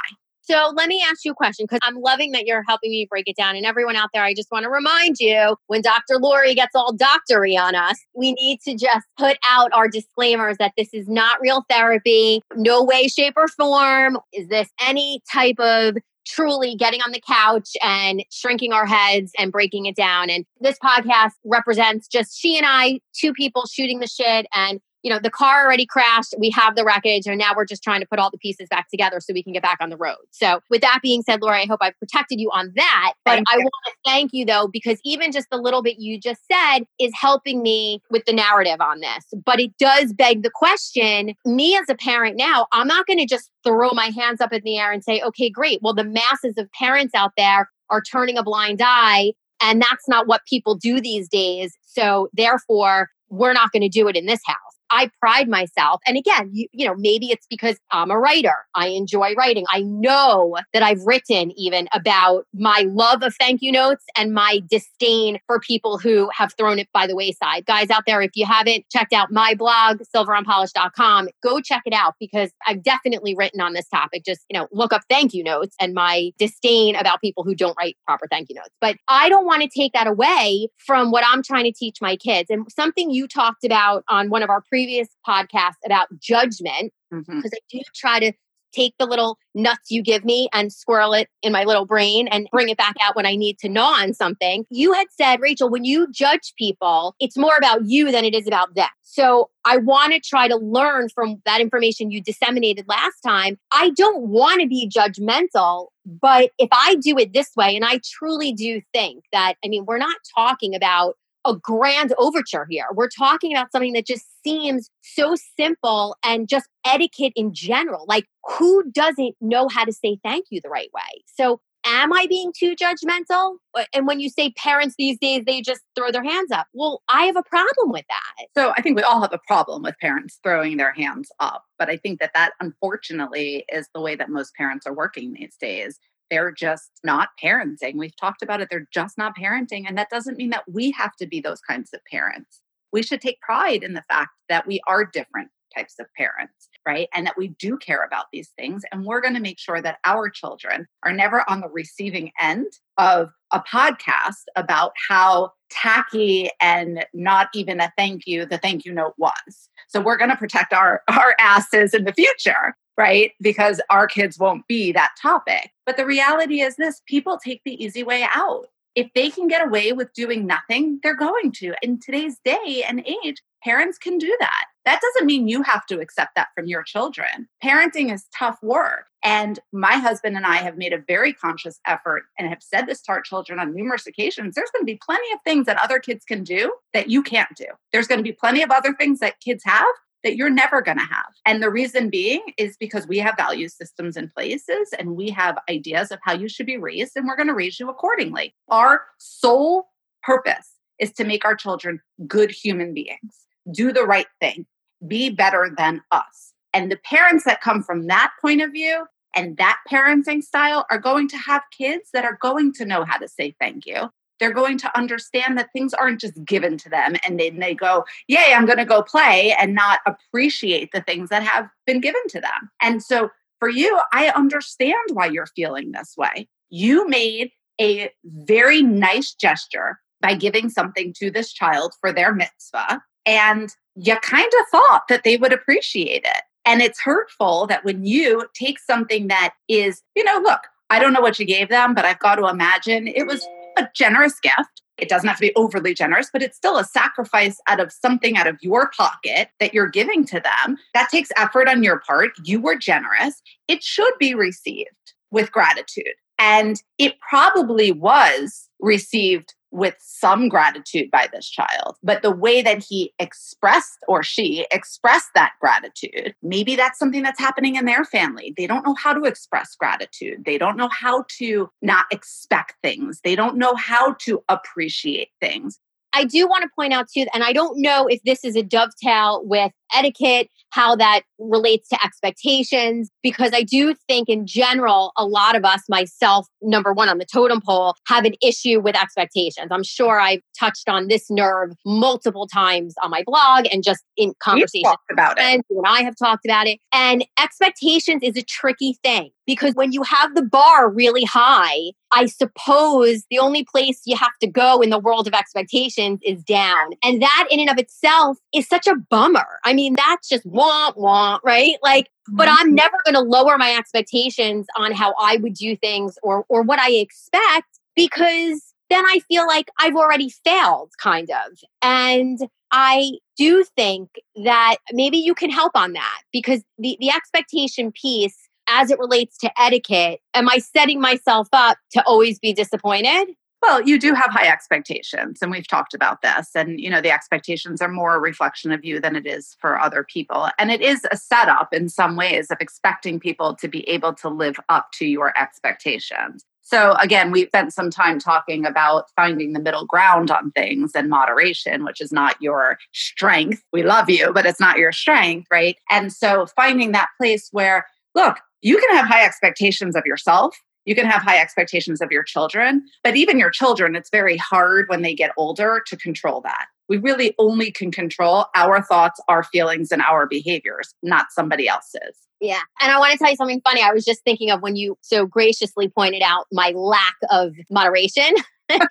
So 0.50 0.74
let 0.75 0.88
me 0.88 1.04
ask 1.07 1.24
you 1.24 1.34
a 1.34 1.36
question 1.36 1.66
because 1.66 1.80
I'm 1.84 1.98
loving 2.01 2.31
that 2.31 2.48
you're 2.48 2.63
helping 2.68 2.90
me 2.90 3.06
break 3.07 3.28
it 3.28 3.36
down. 3.36 3.56
And 3.56 3.68
everyone 3.68 3.96
out 3.96 4.10
there, 4.16 4.24
I 4.24 4.34
just 4.34 4.50
want 4.51 4.63
to 4.63 4.69
remind 4.69 5.18
you 5.19 5.56
when 5.68 5.81
Dr. 5.81 6.18
Lori 6.18 6.56
gets 6.56 6.74
all 6.74 6.92
doctory 6.92 7.56
on 7.56 7.75
us, 7.75 8.00
we 8.16 8.31
need 8.34 8.60
to 8.62 8.74
just 8.74 9.06
put 9.16 9.38
out 9.48 9.72
our 9.74 9.88
disclaimers 9.88 10.57
that 10.57 10.72
this 10.75 10.90
is 10.92 11.07
not 11.07 11.40
real 11.40 11.66
therapy, 11.69 12.42
no 12.56 12.84
way, 12.84 13.07
shape, 13.07 13.36
or 13.38 13.48
form. 13.50 14.18
Is 14.34 14.48
this 14.48 14.69
any 14.81 15.22
type 15.31 15.60
of 15.60 15.98
truly 16.25 16.75
getting 16.75 17.02
on 17.02 17.12
the 17.12 17.22
couch 17.22 17.69
and 17.84 18.24
shrinking 18.31 18.74
our 18.74 18.86
heads 18.86 19.31
and 19.38 19.52
breaking 19.52 19.86
it 19.86 19.95
down. 19.95 20.30
And 20.30 20.45
this 20.60 20.78
podcast 20.78 21.31
represents 21.44 22.07
just 22.07 22.40
she 22.40 22.56
and 22.56 22.66
I, 22.68 23.00
two 23.13 23.34
people 23.34 23.66
shooting 23.66 24.00
the 24.00 24.07
shit 24.07 24.45
and 24.54 24.80
you 25.04 25.10
know, 25.10 25.19
the 25.19 25.30
car 25.30 25.66
already 25.66 25.86
crashed. 25.86 26.34
We 26.38 26.50
have 26.51 26.75
the 26.75 26.84
wreckage, 26.84 27.25
and 27.25 27.38
now 27.38 27.51
we're 27.56 27.66
just 27.66 27.84
trying 27.84 28.01
to 28.01 28.07
put 28.07 28.19
all 28.19 28.30
the 28.31 28.38
pieces 28.38 28.68
back 28.69 28.90
together 28.90 29.19
so 29.19 29.34
we 29.34 29.44
can 29.44 29.54
get 29.54 29.63
back 29.63 29.78
on 29.80 29.90
the 29.90 29.98
road. 29.98 30.18
So, 30.31 30.60
with 30.69 30.81
that 30.81 31.00
being 31.01 31.22
said, 31.22 31.42
Laura, 31.42 31.60
I 31.60 31.66
hope 31.66 31.80
I've 31.81 31.98
protected 32.00 32.40
you 32.40 32.50
on 32.51 32.72
that. 32.75 33.13
But 33.25 33.36
thank 33.36 33.48
I 33.50 33.57
want 33.57 33.72
to 33.88 33.94
thank 34.06 34.31
you 34.34 34.46
though, 34.46 34.68
because 34.68 35.00
even 35.04 35.31
just 35.31 35.48
the 35.51 35.57
little 35.57 35.81
bit 35.81 36.00
you 36.00 36.19
just 36.19 36.42
said 36.51 36.86
is 37.00 37.12
helping 37.13 37.62
me 37.62 38.01
with 38.10 38.25
the 38.25 38.34
narrative 38.34 38.81
on 38.81 39.00
this. 39.00 39.25
But 39.46 39.60
it 39.60 39.72
does 39.78 40.13
beg 40.13 40.44
the 40.44 40.51
question 40.54 41.34
me 41.45 41.75
as 41.75 41.90
a 41.90 41.95
parent 41.95 42.38
now, 42.38 42.68
I'm 42.72 42.88
not 42.88 43.06
going 43.07 43.19
to 43.19 43.25
just 43.25 43.50
throw 43.63 43.92
my 43.92 44.12
hands 44.16 44.42
up 44.42 44.54
in 44.54 44.62
the 44.63 44.78
air 44.78 44.92
and 44.92 45.04
say, 45.04 45.22
okay, 45.22 45.50
great. 45.50 45.80
Well, 45.81 45.94
the 45.94 46.04
masses 46.04 46.57
of 46.57 46.72
parents 46.72 47.13
out 47.16 47.31
there 47.38 47.69
are 47.90 48.02
turning 48.02 48.38
a 48.38 48.44
blind 48.44 48.81
eye. 48.83 49.33
And 49.62 49.81
that's 49.81 50.07
not 50.07 50.26
what 50.26 50.45
people 50.45 50.76
do 50.76 51.02
these 51.02 51.28
days. 51.28 51.78
So, 51.81 52.30
therefore, 52.33 53.09
we're 53.30 53.54
not 53.54 53.71
going 53.71 53.81
to 53.81 53.90
do 53.90 54.07
it 54.07 54.16
in 54.16 54.26
this 54.26 54.40
house. 54.45 54.69
I 54.90 55.10
pride 55.19 55.48
myself. 55.48 56.02
And 56.06 56.18
again, 56.18 56.50
you, 56.54 56.68
you 56.72 56.86
know, 56.86 56.96
maybe 56.98 57.28
it's 57.28 57.46
because 57.50 57.78
I'm 57.92 58.12
a 58.12 58.18
writer. 58.18 58.56
I 58.76 58.88
enjoy 58.88 59.34
writing. 59.34 59.66
I 59.69 59.81
know 59.81 60.58
that 60.74 60.84
I've 60.84 61.02
written 61.06 61.52
even 61.58 61.88
about 61.94 62.46
my 62.54 62.86
love 62.88 63.24
of 63.24 63.36
thank 63.36 63.62
you 63.62 63.72
notes 63.72 64.06
and 64.18 64.34
my 64.34 64.62
disdain 64.69 65.40
for 65.48 65.60
people 65.60 65.98
who 65.98 66.30
have 66.34 66.54
thrown 66.58 66.80
it 66.80 66.88
by 66.94 67.08
the 67.08 67.16
wayside. 67.16 67.66
Guys 67.66 67.90
out 67.90 68.04
there, 68.06 68.22
if 68.22 68.31
you 68.36 68.46
haven't 68.46 68.86
checked 68.90 69.14
out 69.14 69.31
my 69.31 69.54
blog, 69.54 70.02
silverunpolished.com, 70.16 71.30
go 71.44 71.60
check 71.62 71.84
it 71.86 71.94
out 71.94 72.16
because 72.19 72.52
I've 72.68 72.84
definitely 72.84 73.36
written 73.36 73.62
on 73.62 73.74
this 73.74 73.88
topic. 73.88 74.24
Just, 74.26 74.42
you 74.50 74.58
know, 74.58 74.68
look 74.72 74.94
up 74.94 75.02
thank 75.10 75.34
you 75.34 75.44
notes 75.44 75.76
and 75.80 75.94
my 75.94 76.31
disdain 76.38 76.96
about 76.96 77.22
people 77.22 77.44
who 77.44 77.56
don't 77.56 77.76
write 77.78 77.98
proper 78.06 78.28
thank 78.30 78.50
you 78.50 78.56
notes. 78.56 78.69
But 78.81 78.98
I 79.08 79.30
don't 79.30 79.46
want 79.46 79.62
to 79.64 79.69
take 79.69 79.94
that 79.94 80.08
away 80.08 80.69
from 80.78 81.12
what 81.12 81.24
I'm 81.26 81.44
trying 81.44 81.66
to 81.66 81.72
teach 81.72 81.98
my 82.02 82.16
kids. 82.16 82.50
And 82.50 82.66
something 82.72 83.12
you 83.12 83.28
talked 83.28 83.64
about 83.64 84.04
on 84.10 84.30
one 84.30 84.44
of 84.44 84.50
our 84.50 84.62
previous 84.62 84.79
previous 84.80 85.09
podcast 85.28 85.76
about 85.86 86.07
judgment 86.21 86.94
because 87.12 87.26
mm-hmm. 87.28 87.40
I 87.44 87.59
do 87.69 87.81
try 87.94 88.19
to 88.21 88.31
take 88.74 88.94
the 88.98 89.06
little 89.06 89.38
nuts 89.54 89.90
you 89.90 90.02
give 90.02 90.24
me 90.24 90.48
and 90.54 90.71
squirrel 90.71 91.12
it 91.12 91.28
in 91.42 91.52
my 91.52 91.66
little 91.66 91.86
brain 91.86 92.30
and 92.30 92.48
bring 92.52 92.69
it 92.69 92.78
back 92.78 92.95
out 93.02 93.14
when 93.14 93.26
I 93.26 93.36
need 93.36 93.57
to 93.59 93.68
gnaw 93.68 94.00
on 94.00 94.14
something. 94.14 94.64
You 94.69 94.94
had 94.94 95.07
said, 95.09 95.42
Rachel, 95.42 95.69
when 95.69 95.83
you 95.83 96.07
judge 96.12 96.54
people, 96.57 97.14
it's 97.19 97.36
more 97.36 97.57
about 97.57 97.88
you 97.88 98.09
than 98.09 98.24
it 98.24 98.33
is 98.33 98.48
about 98.48 98.76
them. 98.76 98.88
So 99.02 99.50
I 99.66 99.78
want 99.78 100.14
to 100.14 100.21
try 100.21 100.48
to 100.48 100.56
learn 100.56 101.09
from 101.09 101.42
that 101.45 101.59
information 101.59 102.12
you 102.12 102.21
disseminated 102.21 102.86
last 102.88 103.19
time. 103.26 103.57
I 103.74 103.90
don't 103.90 104.28
want 104.28 104.62
to 104.62 104.68
be 104.68 104.90
judgmental, 104.90 105.88
but 106.06 106.52
if 106.57 106.69
I 106.71 106.95
do 107.02 107.18
it 107.18 107.33
this 107.33 107.50
way, 107.57 107.76
and 107.76 107.83
I 107.83 108.00
truly 108.06 108.54
do 108.54 108.81
think 108.94 109.26
that, 109.33 109.56
I 109.66 109.68
mean, 109.68 109.83
we're 109.86 109.98
not 109.98 110.18
talking 110.38 110.74
about 110.74 111.18
a 111.46 111.56
grand 111.56 112.14
overture 112.18 112.68
here. 112.69 112.86
We're 112.94 113.10
talking 113.10 113.56
about 113.56 113.72
something 113.72 113.94
that 113.94 114.06
just 114.06 114.26
seems 114.44 114.90
so 115.02 115.36
simple 115.58 116.16
and 116.24 116.48
just 116.48 116.68
etiquette 116.86 117.34
in 117.36 117.54
general. 117.54 118.06
Like, 118.08 118.26
who 118.58 118.90
doesn't 118.92 119.36
know 119.42 119.68
how 119.68 119.86
to 119.86 119.94
say 119.94 120.19
thank 120.24 120.46
you 120.50 120.62
the 120.62 120.69
right 120.69 120.90
way? 120.94 121.24
So, 121.26 121.62
am 121.86 122.12
I 122.14 122.26
being 122.28 122.52
too 122.58 122.76
judgmental? 122.76 123.56
And 123.94 124.08
when 124.08 124.19
you 124.19 124.30
say 124.30 124.52
parents 124.52 124.96
these 124.98 125.18
days, 125.18 125.44
they 125.46 125.62
just 125.62 125.81
throw 125.96 126.12
their 126.12 126.24
hands 126.24 126.52
up. 126.52 126.68
Well, 126.74 127.02
I 127.10 127.24
have 127.24 127.38
a 127.38 127.44
problem 127.44 127.92
with 127.92 128.06
that. 128.10 128.48
So 128.56 128.74
I 128.76 128.81
think 128.81 128.98
we 128.98 129.04
all 129.04 129.22
have 129.22 129.34
a 129.34 129.40
problem 129.48 129.84
with 129.84 129.96
parents 130.00 130.40
throwing 130.44 130.78
their 130.78 130.92
hands 130.92 131.31
up. 131.40 131.64
But 131.78 131.90
I 131.90 131.98
think 131.98 132.19
that 132.19 132.31
that 132.34 132.52
unfortunately 132.60 133.66
is 133.72 133.88
the 133.94 134.02
way 134.02 134.16
that 134.16 134.30
most 134.30 134.54
parents 134.56 134.86
are 134.86 134.94
working 134.94 135.34
these 135.34 135.56
days. 135.60 136.00
They're 136.30 136.52
just 136.52 136.92
not 137.04 137.30
parenting. 137.44 137.95
We've 137.95 138.16
talked 138.16 138.42
about 138.42 138.62
it. 138.62 138.69
They're 138.69 138.88
just 138.94 139.18
not 139.18 139.38
parenting. 139.38 139.86
And 139.88 139.98
that 139.98 140.09
doesn't 140.09 140.38
mean 140.38 140.50
that 140.52 140.64
we 140.71 140.92
have 140.92 141.16
to 141.18 141.28
be 141.28 141.40
those 141.42 141.62
kinds 141.62 141.92
of 141.94 142.02
parents. 142.12 142.62
We 142.92 143.04
should 143.04 143.21
take 143.21 143.42
pride 143.42 143.83
in 143.83 143.94
the 143.94 144.04
fact 144.09 144.31
that 144.50 144.68
we 144.68 144.81
are 144.88 145.06
different 145.06 145.50
types 145.76 145.95
of 146.00 146.07
parents, 146.18 146.69
right? 146.88 147.07
And 147.14 147.26
that 147.28 147.38
we 147.38 147.50
do 147.59 147.78
care 147.78 148.04
about 148.04 148.26
these 148.33 148.50
things. 148.57 148.83
And 148.92 149.06
we're 149.06 149.21
going 149.21 149.33
to 149.36 149.40
make 149.40 149.59
sure 149.59 149.81
that 149.81 150.00
our 150.06 150.30
children 150.30 150.88
are 151.04 151.14
never 151.14 151.44
on 151.48 151.62
the 151.62 151.69
receiving 151.69 152.31
end 152.40 152.68
of 152.98 153.30
a 153.52 153.62
podcast 153.62 154.44
about 154.56 154.92
how 155.09 155.52
tacky 155.69 156.50
and 156.59 157.06
not 157.14 157.48
even 157.54 157.80
a 157.80 157.92
thank 157.98 158.26
you 158.26 158.45
the 158.45 158.57
thank 158.57 158.86
you 158.86 158.94
note 158.94 159.14
was. 159.18 159.69
So 159.88 160.02
we're 160.02 160.18
going 160.18 160.31
to 160.31 160.38
protect 160.38 160.74
our 160.74 161.02
our 161.07 161.36
asses 161.40 161.94
in 161.94 162.06
the 162.06 162.14
future, 162.14 162.76
right? 163.00 163.32
Because 163.42 163.82
our 163.90 164.08
kids 164.08 164.38
won't 164.38 164.68
be 164.68 164.92
that 164.92 165.14
topic. 165.20 165.72
But 165.86 165.96
the 165.98 166.06
reality 166.06 166.62
is 166.62 166.76
this, 166.76 167.02
people 167.08 167.40
take 167.44 167.62
the 167.64 167.82
easy 167.84 168.04
way 168.04 168.28
out 168.30 168.68
if 168.96 169.08
they 169.14 169.30
can 169.30 169.48
get 169.48 169.66
away 169.66 169.94
with 169.94 170.14
doing 170.14 170.46
nothing, 170.46 171.00
they're 171.02 171.16
going 171.16 171.54
to. 171.54 171.74
In 171.82 172.00
today's 172.00 172.38
day 172.44 172.84
and 172.88 173.06
age, 173.24 173.38
parents 173.64 173.98
can 173.98 174.18
do 174.18 174.36
that. 174.40 174.66
That 174.84 175.00
doesn't 175.02 175.26
mean 175.26 175.48
you 175.48 175.62
have 175.64 175.86
to 175.88 176.00
accept 176.00 176.32
that 176.36 176.50
from 176.56 176.66
your 176.66 176.84
children. 176.84 177.48
Parenting 177.64 178.14
is 178.14 178.26
tough 178.38 178.58
work. 178.62 179.06
And 179.24 179.60
my 179.72 179.94
husband 179.94 180.36
and 180.36 180.46
I 180.46 180.58
have 180.58 180.78
made 180.78 180.94
a 180.94 181.04
very 181.08 181.34
conscious 181.34 181.80
effort 181.86 182.24
and 182.38 182.50
have 182.50 182.64
said 182.64 182.88
this 182.88 183.02
to 183.04 183.12
our 183.12 183.22
children 183.22 183.60
on 183.60 183.76
numerous 183.76 184.08
occasions. 184.08 184.56
There's 184.56 184.72
going 184.72 184.82
to 184.82 184.92
be 184.92 185.00
plenty 185.06 185.32
of 185.34 185.40
things 185.46 185.66
that 185.68 185.82
other 185.82 186.00
kids 186.00 186.26
can 186.26 186.44
do 186.44 186.74
that 186.94 187.10
you 187.10 187.22
can't 187.22 187.56
do. 187.56 187.68
There's 187.94 188.08
going 188.08 188.20
to 188.20 188.24
be 188.24 188.32
plenty 188.32 188.64
of 188.64 188.72
other 188.72 188.94
things 188.94 189.20
that 189.20 189.40
kids 189.40 189.64
have 189.66 189.86
that 190.23 190.35
you're 190.35 190.49
never 190.49 190.81
going 190.81 190.97
to 190.97 191.04
have. 191.04 191.33
And 191.45 191.64
the 191.64 191.69
reason 191.69 192.09
being 192.09 192.42
is 192.57 192.76
because 192.78 193.07
we 193.07 193.19
have 193.19 193.35
value 193.38 193.69
systems 193.69 194.18
in 194.18 194.30
places 194.30 194.90
and 194.97 195.16
we 195.16 195.30
have 195.30 195.57
ideas 195.69 196.11
of 196.11 196.19
how 196.23 196.33
you 196.33 196.49
should 196.49 196.66
be 196.66 196.78
raised, 196.78 197.16
and 197.16 197.28
we're 197.28 197.35
going 197.35 197.47
to 197.47 197.54
raise 197.54 197.80
you 197.80 197.90
accordingly. 197.90 198.56
Our 198.69 199.04
sole 199.18 199.90
purpose 200.23 200.73
is 200.99 201.11
to 201.14 201.23
make 201.23 201.45
our 201.45 201.56
children 201.56 202.02
good 202.28 202.52
human 202.52 202.94
beings, 202.94 203.45
do 203.71 203.92
the 203.92 204.04
right 204.04 204.28
thing, 204.40 204.66
be 205.07 205.30
better 205.30 205.73
than 205.78 206.02
us. 206.11 206.54
And 206.73 206.92
the 206.92 206.97
parents 206.97 207.45
that 207.45 207.61
come 207.61 207.81
from 207.81 208.07
that 208.07 208.31
point 208.42 208.61
of 208.61 208.71
view 208.71 209.06
and 209.35 209.57
that 209.57 209.78
parenting 209.90 210.44
style 210.44 210.85
are 210.92 210.99
going 210.99 211.28
to 211.30 211.38
have 211.38 211.64
kids 211.76 212.09
that 212.14 212.26
are 212.26 212.38
going 212.42 212.73
to 212.73 212.85
know 212.85 213.06
how 213.06 213.18
to 213.18 213.28
say 213.28 213.56
thank 213.59 213.85
you 213.85 214.09
they're 214.40 214.54
going 214.54 214.78
to 214.80 214.98
understand 214.98 215.58
that 215.58 215.69
things 215.74 215.94
aren't 215.94 216.22
just 216.22 216.44
given 216.46 216.78
to 216.78 216.90
them 216.90 217.16
and 217.26 217.40
then 217.40 217.60
they 217.60 217.76
go, 217.76 218.06
Yay, 218.28 218.54
I'm 218.56 218.66
going 218.66 218.78
to 218.78 218.86
go 218.86 219.02
play 219.02 219.56
and 219.60 219.74
not 219.74 220.00
appreciate 220.06 220.92
the 220.94 221.02
things 221.02 221.30
that 221.30 221.44
have 221.44 221.68
been 221.86 222.00
given 222.00 222.22
to 222.30 222.40
them. 222.40 222.69
And 222.81 223.04
so 223.04 223.30
for 223.60 223.69
you, 223.69 224.00
I 224.14 224.30
understand 224.30 225.10
why 225.14 225.28
you're 225.28 225.48
feeling 225.48 225.92
this 225.92 226.16
way. 226.18 226.48
You 226.69 227.08
made 227.08 227.52
a 227.80 228.12
very 228.24 228.81
nice 228.81 229.34
gesture 229.34 230.00
by 230.22 230.34
giving 230.34 230.69
something 230.69 231.14
to 231.18 231.31
this 231.31 231.54
child 231.54 231.94
for 232.02 232.12
their 232.12 232.34
mitzvah. 232.34 233.02
And 233.26 233.69
you 233.96 234.16
kind 234.18 234.52
of 234.60 234.68
thought 234.72 235.04
that 235.10 235.24
they 235.24 235.38
would 235.38 235.54
appreciate 235.54 236.24
it. 236.26 236.44
And 236.66 236.81
it's 236.81 237.02
hurtful 237.02 237.68
that 237.68 237.84
when 237.84 238.06
you 238.06 238.46
take 238.54 238.80
something 238.80 239.28
that 239.28 239.54
is, 239.68 240.02
you 240.16 240.24
know, 240.24 240.40
look, 240.44 240.62
I 240.90 241.00
don't 241.00 241.14
know 241.14 241.22
what 241.22 241.40
you 241.40 241.46
gave 241.46 241.69
them, 241.69 241.94
but 241.94 242.06
I've 242.06 242.19
got 242.19 242.36
to 242.36 242.48
imagine 242.48 243.08
it 243.08 243.28
was 243.28 243.46
a 243.80 243.90
generous 243.95 244.40
gift. 244.40 244.81
It 244.98 245.09
doesn't 245.09 245.28
have 245.28 245.38
to 245.38 245.48
be 245.48 245.56
overly 245.56 245.94
generous, 245.94 246.30
but 246.31 246.44
it's 246.44 246.57
still 246.57 246.78
a 246.78 246.83
sacrifice 246.83 247.59
out 247.68 247.80
of 247.80 247.92
something 247.92 248.36
out 248.36 248.48
of 248.48 248.57
your 248.62 248.92
pocket 248.95 249.50
that 249.59 249.74
you're 249.74 249.90
giving 249.90 250.26
to 250.26 250.42
them. 250.42 250.78
That 250.94 251.09
takes 251.09 251.30
effort 251.38 251.69
on 251.69 251.83
your 251.83 252.02
part. 252.02 252.31
You 252.44 252.59
were 252.59 252.78
generous. 252.78 253.42
It 253.68 253.81
should 253.81 254.14
be 254.19 254.33
received 254.33 254.90
with 255.31 255.52
gratitude. 255.52 256.16
And 256.38 256.81
it 256.98 257.19
probably 257.19 257.92
was 257.92 258.69
received 258.80 259.54
with 259.71 259.95
some 259.99 260.49
gratitude 260.49 261.09
by 261.11 261.28
this 261.31 261.49
child. 261.49 261.97
But 262.04 262.21
the 262.21 262.31
way 262.31 262.61
that 262.61 262.83
he 262.88 263.14
expressed 263.19 263.99
or 264.07 264.23
she 264.23 264.66
expressed 264.71 265.30
that 265.35 265.54
gratitude, 265.59 266.33
maybe 266.42 266.76
that's 266.76 266.99
something 266.99 267.23
that's 267.23 267.40
happening 267.40 267.76
in 267.76 267.85
their 267.85 268.06
family. 268.06 268.54
They 268.57 268.68
don't 268.68 268.85
know 268.85 268.95
how 268.95 269.14
to 269.14 269.26
express 269.26 269.76
gratitude. 269.76 270.44
They 270.45 270.57
don't 270.57 270.78
know 270.78 270.90
how 270.90 271.26
to 271.40 271.69
not 271.81 272.06
expect 272.11 272.76
things. 272.81 273.21
They 273.23 273.35
don't 273.35 273.57
know 273.57 273.76
how 273.76 274.14
to 274.21 274.44
appreciate 274.49 275.30
things. 275.40 275.80
I 276.14 276.23
do 276.23 276.47
want 276.47 276.64
to 276.64 276.69
point 276.76 276.94
out 276.94 277.07
too, 277.07 277.28
and 277.33 277.44
I 277.44 277.54
don't 277.54 277.80
know 277.80 278.07
if 278.07 278.19
this 278.23 278.44
is 278.44 278.56
a 278.56 278.64
dovetail 278.64 279.42
with 279.45 279.71
etiquette, 279.94 280.50
how 280.72 280.96
that 280.96 281.22
relates 281.40 281.90
to 281.90 281.98
expectations, 282.04 283.10
because 283.24 283.52
I 283.54 283.64
do 283.64 283.96
think 284.08 284.30
in 284.30 284.46
general, 284.46 285.12
a 285.18 285.26
lot 285.26 285.56
of 285.56 285.66
us, 285.66 285.81
myself, 285.90 286.48
number 286.62 286.94
one 286.94 287.10
on 287.10 287.18
the 287.18 287.26
totem 287.26 287.62
pole, 287.62 287.96
have 288.08 288.26
an 288.26 288.36
issue 288.44 288.80
with 288.80 288.96
expectations. 288.96 289.69
I'm 289.72 289.84
sure 289.84 290.19
I've 290.19 290.42
touched 290.60 290.90
on 290.90 291.08
this 291.08 291.30
nerve 291.30 291.72
multiple 291.86 292.48
times 292.48 292.94
on 293.02 293.10
my 293.10 293.24
blog 293.26 293.66
and 293.72 293.84
just 293.84 294.04
in 294.18 294.34
conversation 294.40 294.94
about 295.12 295.38
it. 295.38 295.44
And 295.44 295.64
I 295.86 296.04
have 296.04 296.16
talked 296.16 296.46
about 296.46 296.68
it. 296.68 296.80
And 296.94 297.26
expectations 297.42 298.22
is 298.24 298.38
a 298.38 298.44
tricky 298.44 298.98
thing 299.04 299.31
because 299.48 299.74
when 299.74 299.92
you 299.92 300.04
have 300.04 300.36
the 300.36 300.44
bar 300.44 300.90
really 300.90 301.24
high, 301.24 301.92
I 302.12 302.26
suppose 302.26 303.24
the 303.30 303.40
only 303.40 303.66
place 303.66 304.02
you 304.06 304.16
have 304.16 304.38
to 304.42 304.48
go 304.48 304.81
in 304.81 304.90
the 304.90 305.00
world 305.00 305.28
of 305.28 305.34
expectations 305.34 306.19
is 306.24 306.44
down. 306.44 306.92
And 307.04 307.22
that 307.22 307.48
in 307.50 307.60
and 307.60 307.69
of 307.69 307.78
itself 307.78 308.38
is 308.54 308.68
such 308.68 308.88
a 308.88 308.96
bummer. 308.96 309.60
I 309.64 309.74
mean, 309.74 309.79
that's 309.88 310.28
just 310.28 310.45
womp 310.45 310.95
womp, 310.98 311.40
right? 311.44 311.76
Like, 311.81 312.09
but 312.28 312.48
I'm 312.48 312.68
mm-hmm. 312.68 312.76
never 312.76 312.98
going 313.06 313.16
to 313.16 313.21
lower 313.21 313.57
my 313.57 313.76
expectations 313.76 314.68
on 314.78 314.92
how 314.92 315.14
I 315.19 315.38
would 315.38 315.54
do 315.54 315.76
things 315.76 316.18
or 316.24 316.45
or 316.50 316.62
what 316.62 316.80
I 316.80 316.92
expect 316.92 317.68
because 317.95 318.74
then 318.90 319.06
I 319.06 319.19
feel 319.28 319.45
like 319.45 319.69
I've 319.80 319.95
already 319.95 320.30
failed 320.44 320.92
kind 321.02 321.30
of. 321.30 321.57
And 321.81 322.40
I 322.71 323.14
do 323.38 323.64
think 323.76 324.09
that 324.44 324.78
maybe 324.92 325.18
you 325.18 325.33
can 325.33 325.50
help 325.50 325.71
on 325.76 325.94
that 325.94 326.21
because 326.31 326.62
the 326.78 326.98
the 327.00 327.09
expectation 327.09 327.92
piece 327.92 328.50
as 328.69 328.92
it 328.92 329.00
relates 329.00 329.38
to 329.40 329.52
etiquette, 329.59 330.19
am 330.36 330.48
I 330.48 330.59
setting 330.59 331.02
myself 331.02 331.48
up 331.52 331.78
to 331.92 332.04
always 332.06 332.38
be 332.40 332.54
disappointed? 332.54 333.30
Well, 333.61 333.81
you 333.81 333.99
do 333.99 334.13
have 334.13 334.31
high 334.31 334.47
expectations, 334.47 335.39
and 335.42 335.51
we've 335.51 335.68
talked 335.68 335.94
about 335.94 336.21
this. 336.21 336.51
And, 336.56 336.80
you 336.80 336.89
know, 336.89 337.01
the 337.01 337.11
expectations 337.11 337.81
are 337.81 337.89
more 337.89 338.16
a 338.16 338.19
reflection 338.19 338.71
of 338.71 338.85
you 338.85 339.01
than 339.01 339.18
it 339.18 339.28
is 339.28 339.57
for 339.59 339.80
other 339.80 340.06
people. 340.06 340.47
And 340.57 340.71
it 340.71 340.81
is 340.81 341.06
a 341.11 341.18
setup 341.18 341.73
in 341.73 341.89
some 341.89 342.16
ways 342.16 342.51
of 342.51 342.57
expecting 342.61 343.19
people 343.19 343.56
to 343.56 343.68
be 343.68 343.87
able 343.89 344.13
to 344.16 344.30
live 344.30 344.56
up 344.69 344.92
to 344.94 345.06
your 345.06 345.37
expectations. 345.37 346.45
So, 346.61 346.94
again, 347.01 347.31
we 347.31 347.47
spent 347.47 347.73
some 347.73 347.89
time 347.89 348.19
talking 348.19 348.66
about 348.66 349.09
finding 349.16 349.54
the 349.54 349.59
middle 349.59 349.85
ground 349.85 350.31
on 350.31 350.51
things 350.51 350.92
and 350.95 351.09
moderation, 351.09 351.83
which 351.83 351.99
is 351.99 352.11
not 352.13 352.42
your 352.42 352.78
strength. 352.94 353.63
We 353.73 353.83
love 353.83 354.09
you, 354.09 354.31
but 354.31 354.45
it's 354.45 354.59
not 354.59 354.78
your 354.78 354.92
strength, 354.92 355.47
right? 355.51 355.78
And 355.89 356.13
so, 356.13 356.45
finding 356.56 356.92
that 356.92 357.09
place 357.18 357.49
where, 357.51 357.87
look, 358.13 358.37
you 358.61 358.78
can 358.78 358.95
have 358.95 359.07
high 359.07 359.25
expectations 359.25 359.95
of 359.95 360.06
yourself 360.06 360.56
you 360.86 360.95
can 360.95 361.06
have 361.06 361.21
high 361.21 361.40
expectations 361.40 362.02
of 362.02 362.12
your 362.12 362.24
children, 362.24 362.83
but 363.04 363.16
even 363.16 363.38
your 363.38 363.50
children, 363.50 363.95
it's 363.95 364.09
very 364.09 364.38
hard 364.38 364.88
when 364.90 365.02
they 365.02 365.14
get 365.14 365.31
older 365.38 365.81
to 365.88 365.98
control 365.98 366.42
that. 366.42 366.68
We 366.88 366.98
really 366.98 367.36
only 367.38 367.71
can 367.71 367.92
control 367.92 368.45
our 368.56 368.81
thoughts, 368.81 369.21
our 369.28 369.44
feelings, 369.44 369.92
and 369.92 370.02
our 370.02 370.26
behaviors, 370.26 370.94
not 371.04 371.28
somebody 371.31 371.68
else's. 371.68 372.18
Yeah. 372.40 372.62
And 372.81 372.92
I 372.92 372.98
want 372.98 373.12
to 373.12 373.18
tell 373.18 373.30
you 373.30 373.36
something 373.36 373.62
funny. 373.62 373.81
I 373.81 373.92
was 373.92 374.06
just 374.06 374.24
thinking 374.24 374.50
of 374.50 374.62
when 374.62 374.76
you 374.76 374.98
so 375.02 375.26
graciously 375.26 375.90
pointed 375.90 376.24
out 376.24 376.45
my 376.52 376.71
lack 376.76 377.16
of 377.30 377.54
moderation. 377.69 378.33
and 378.69 378.81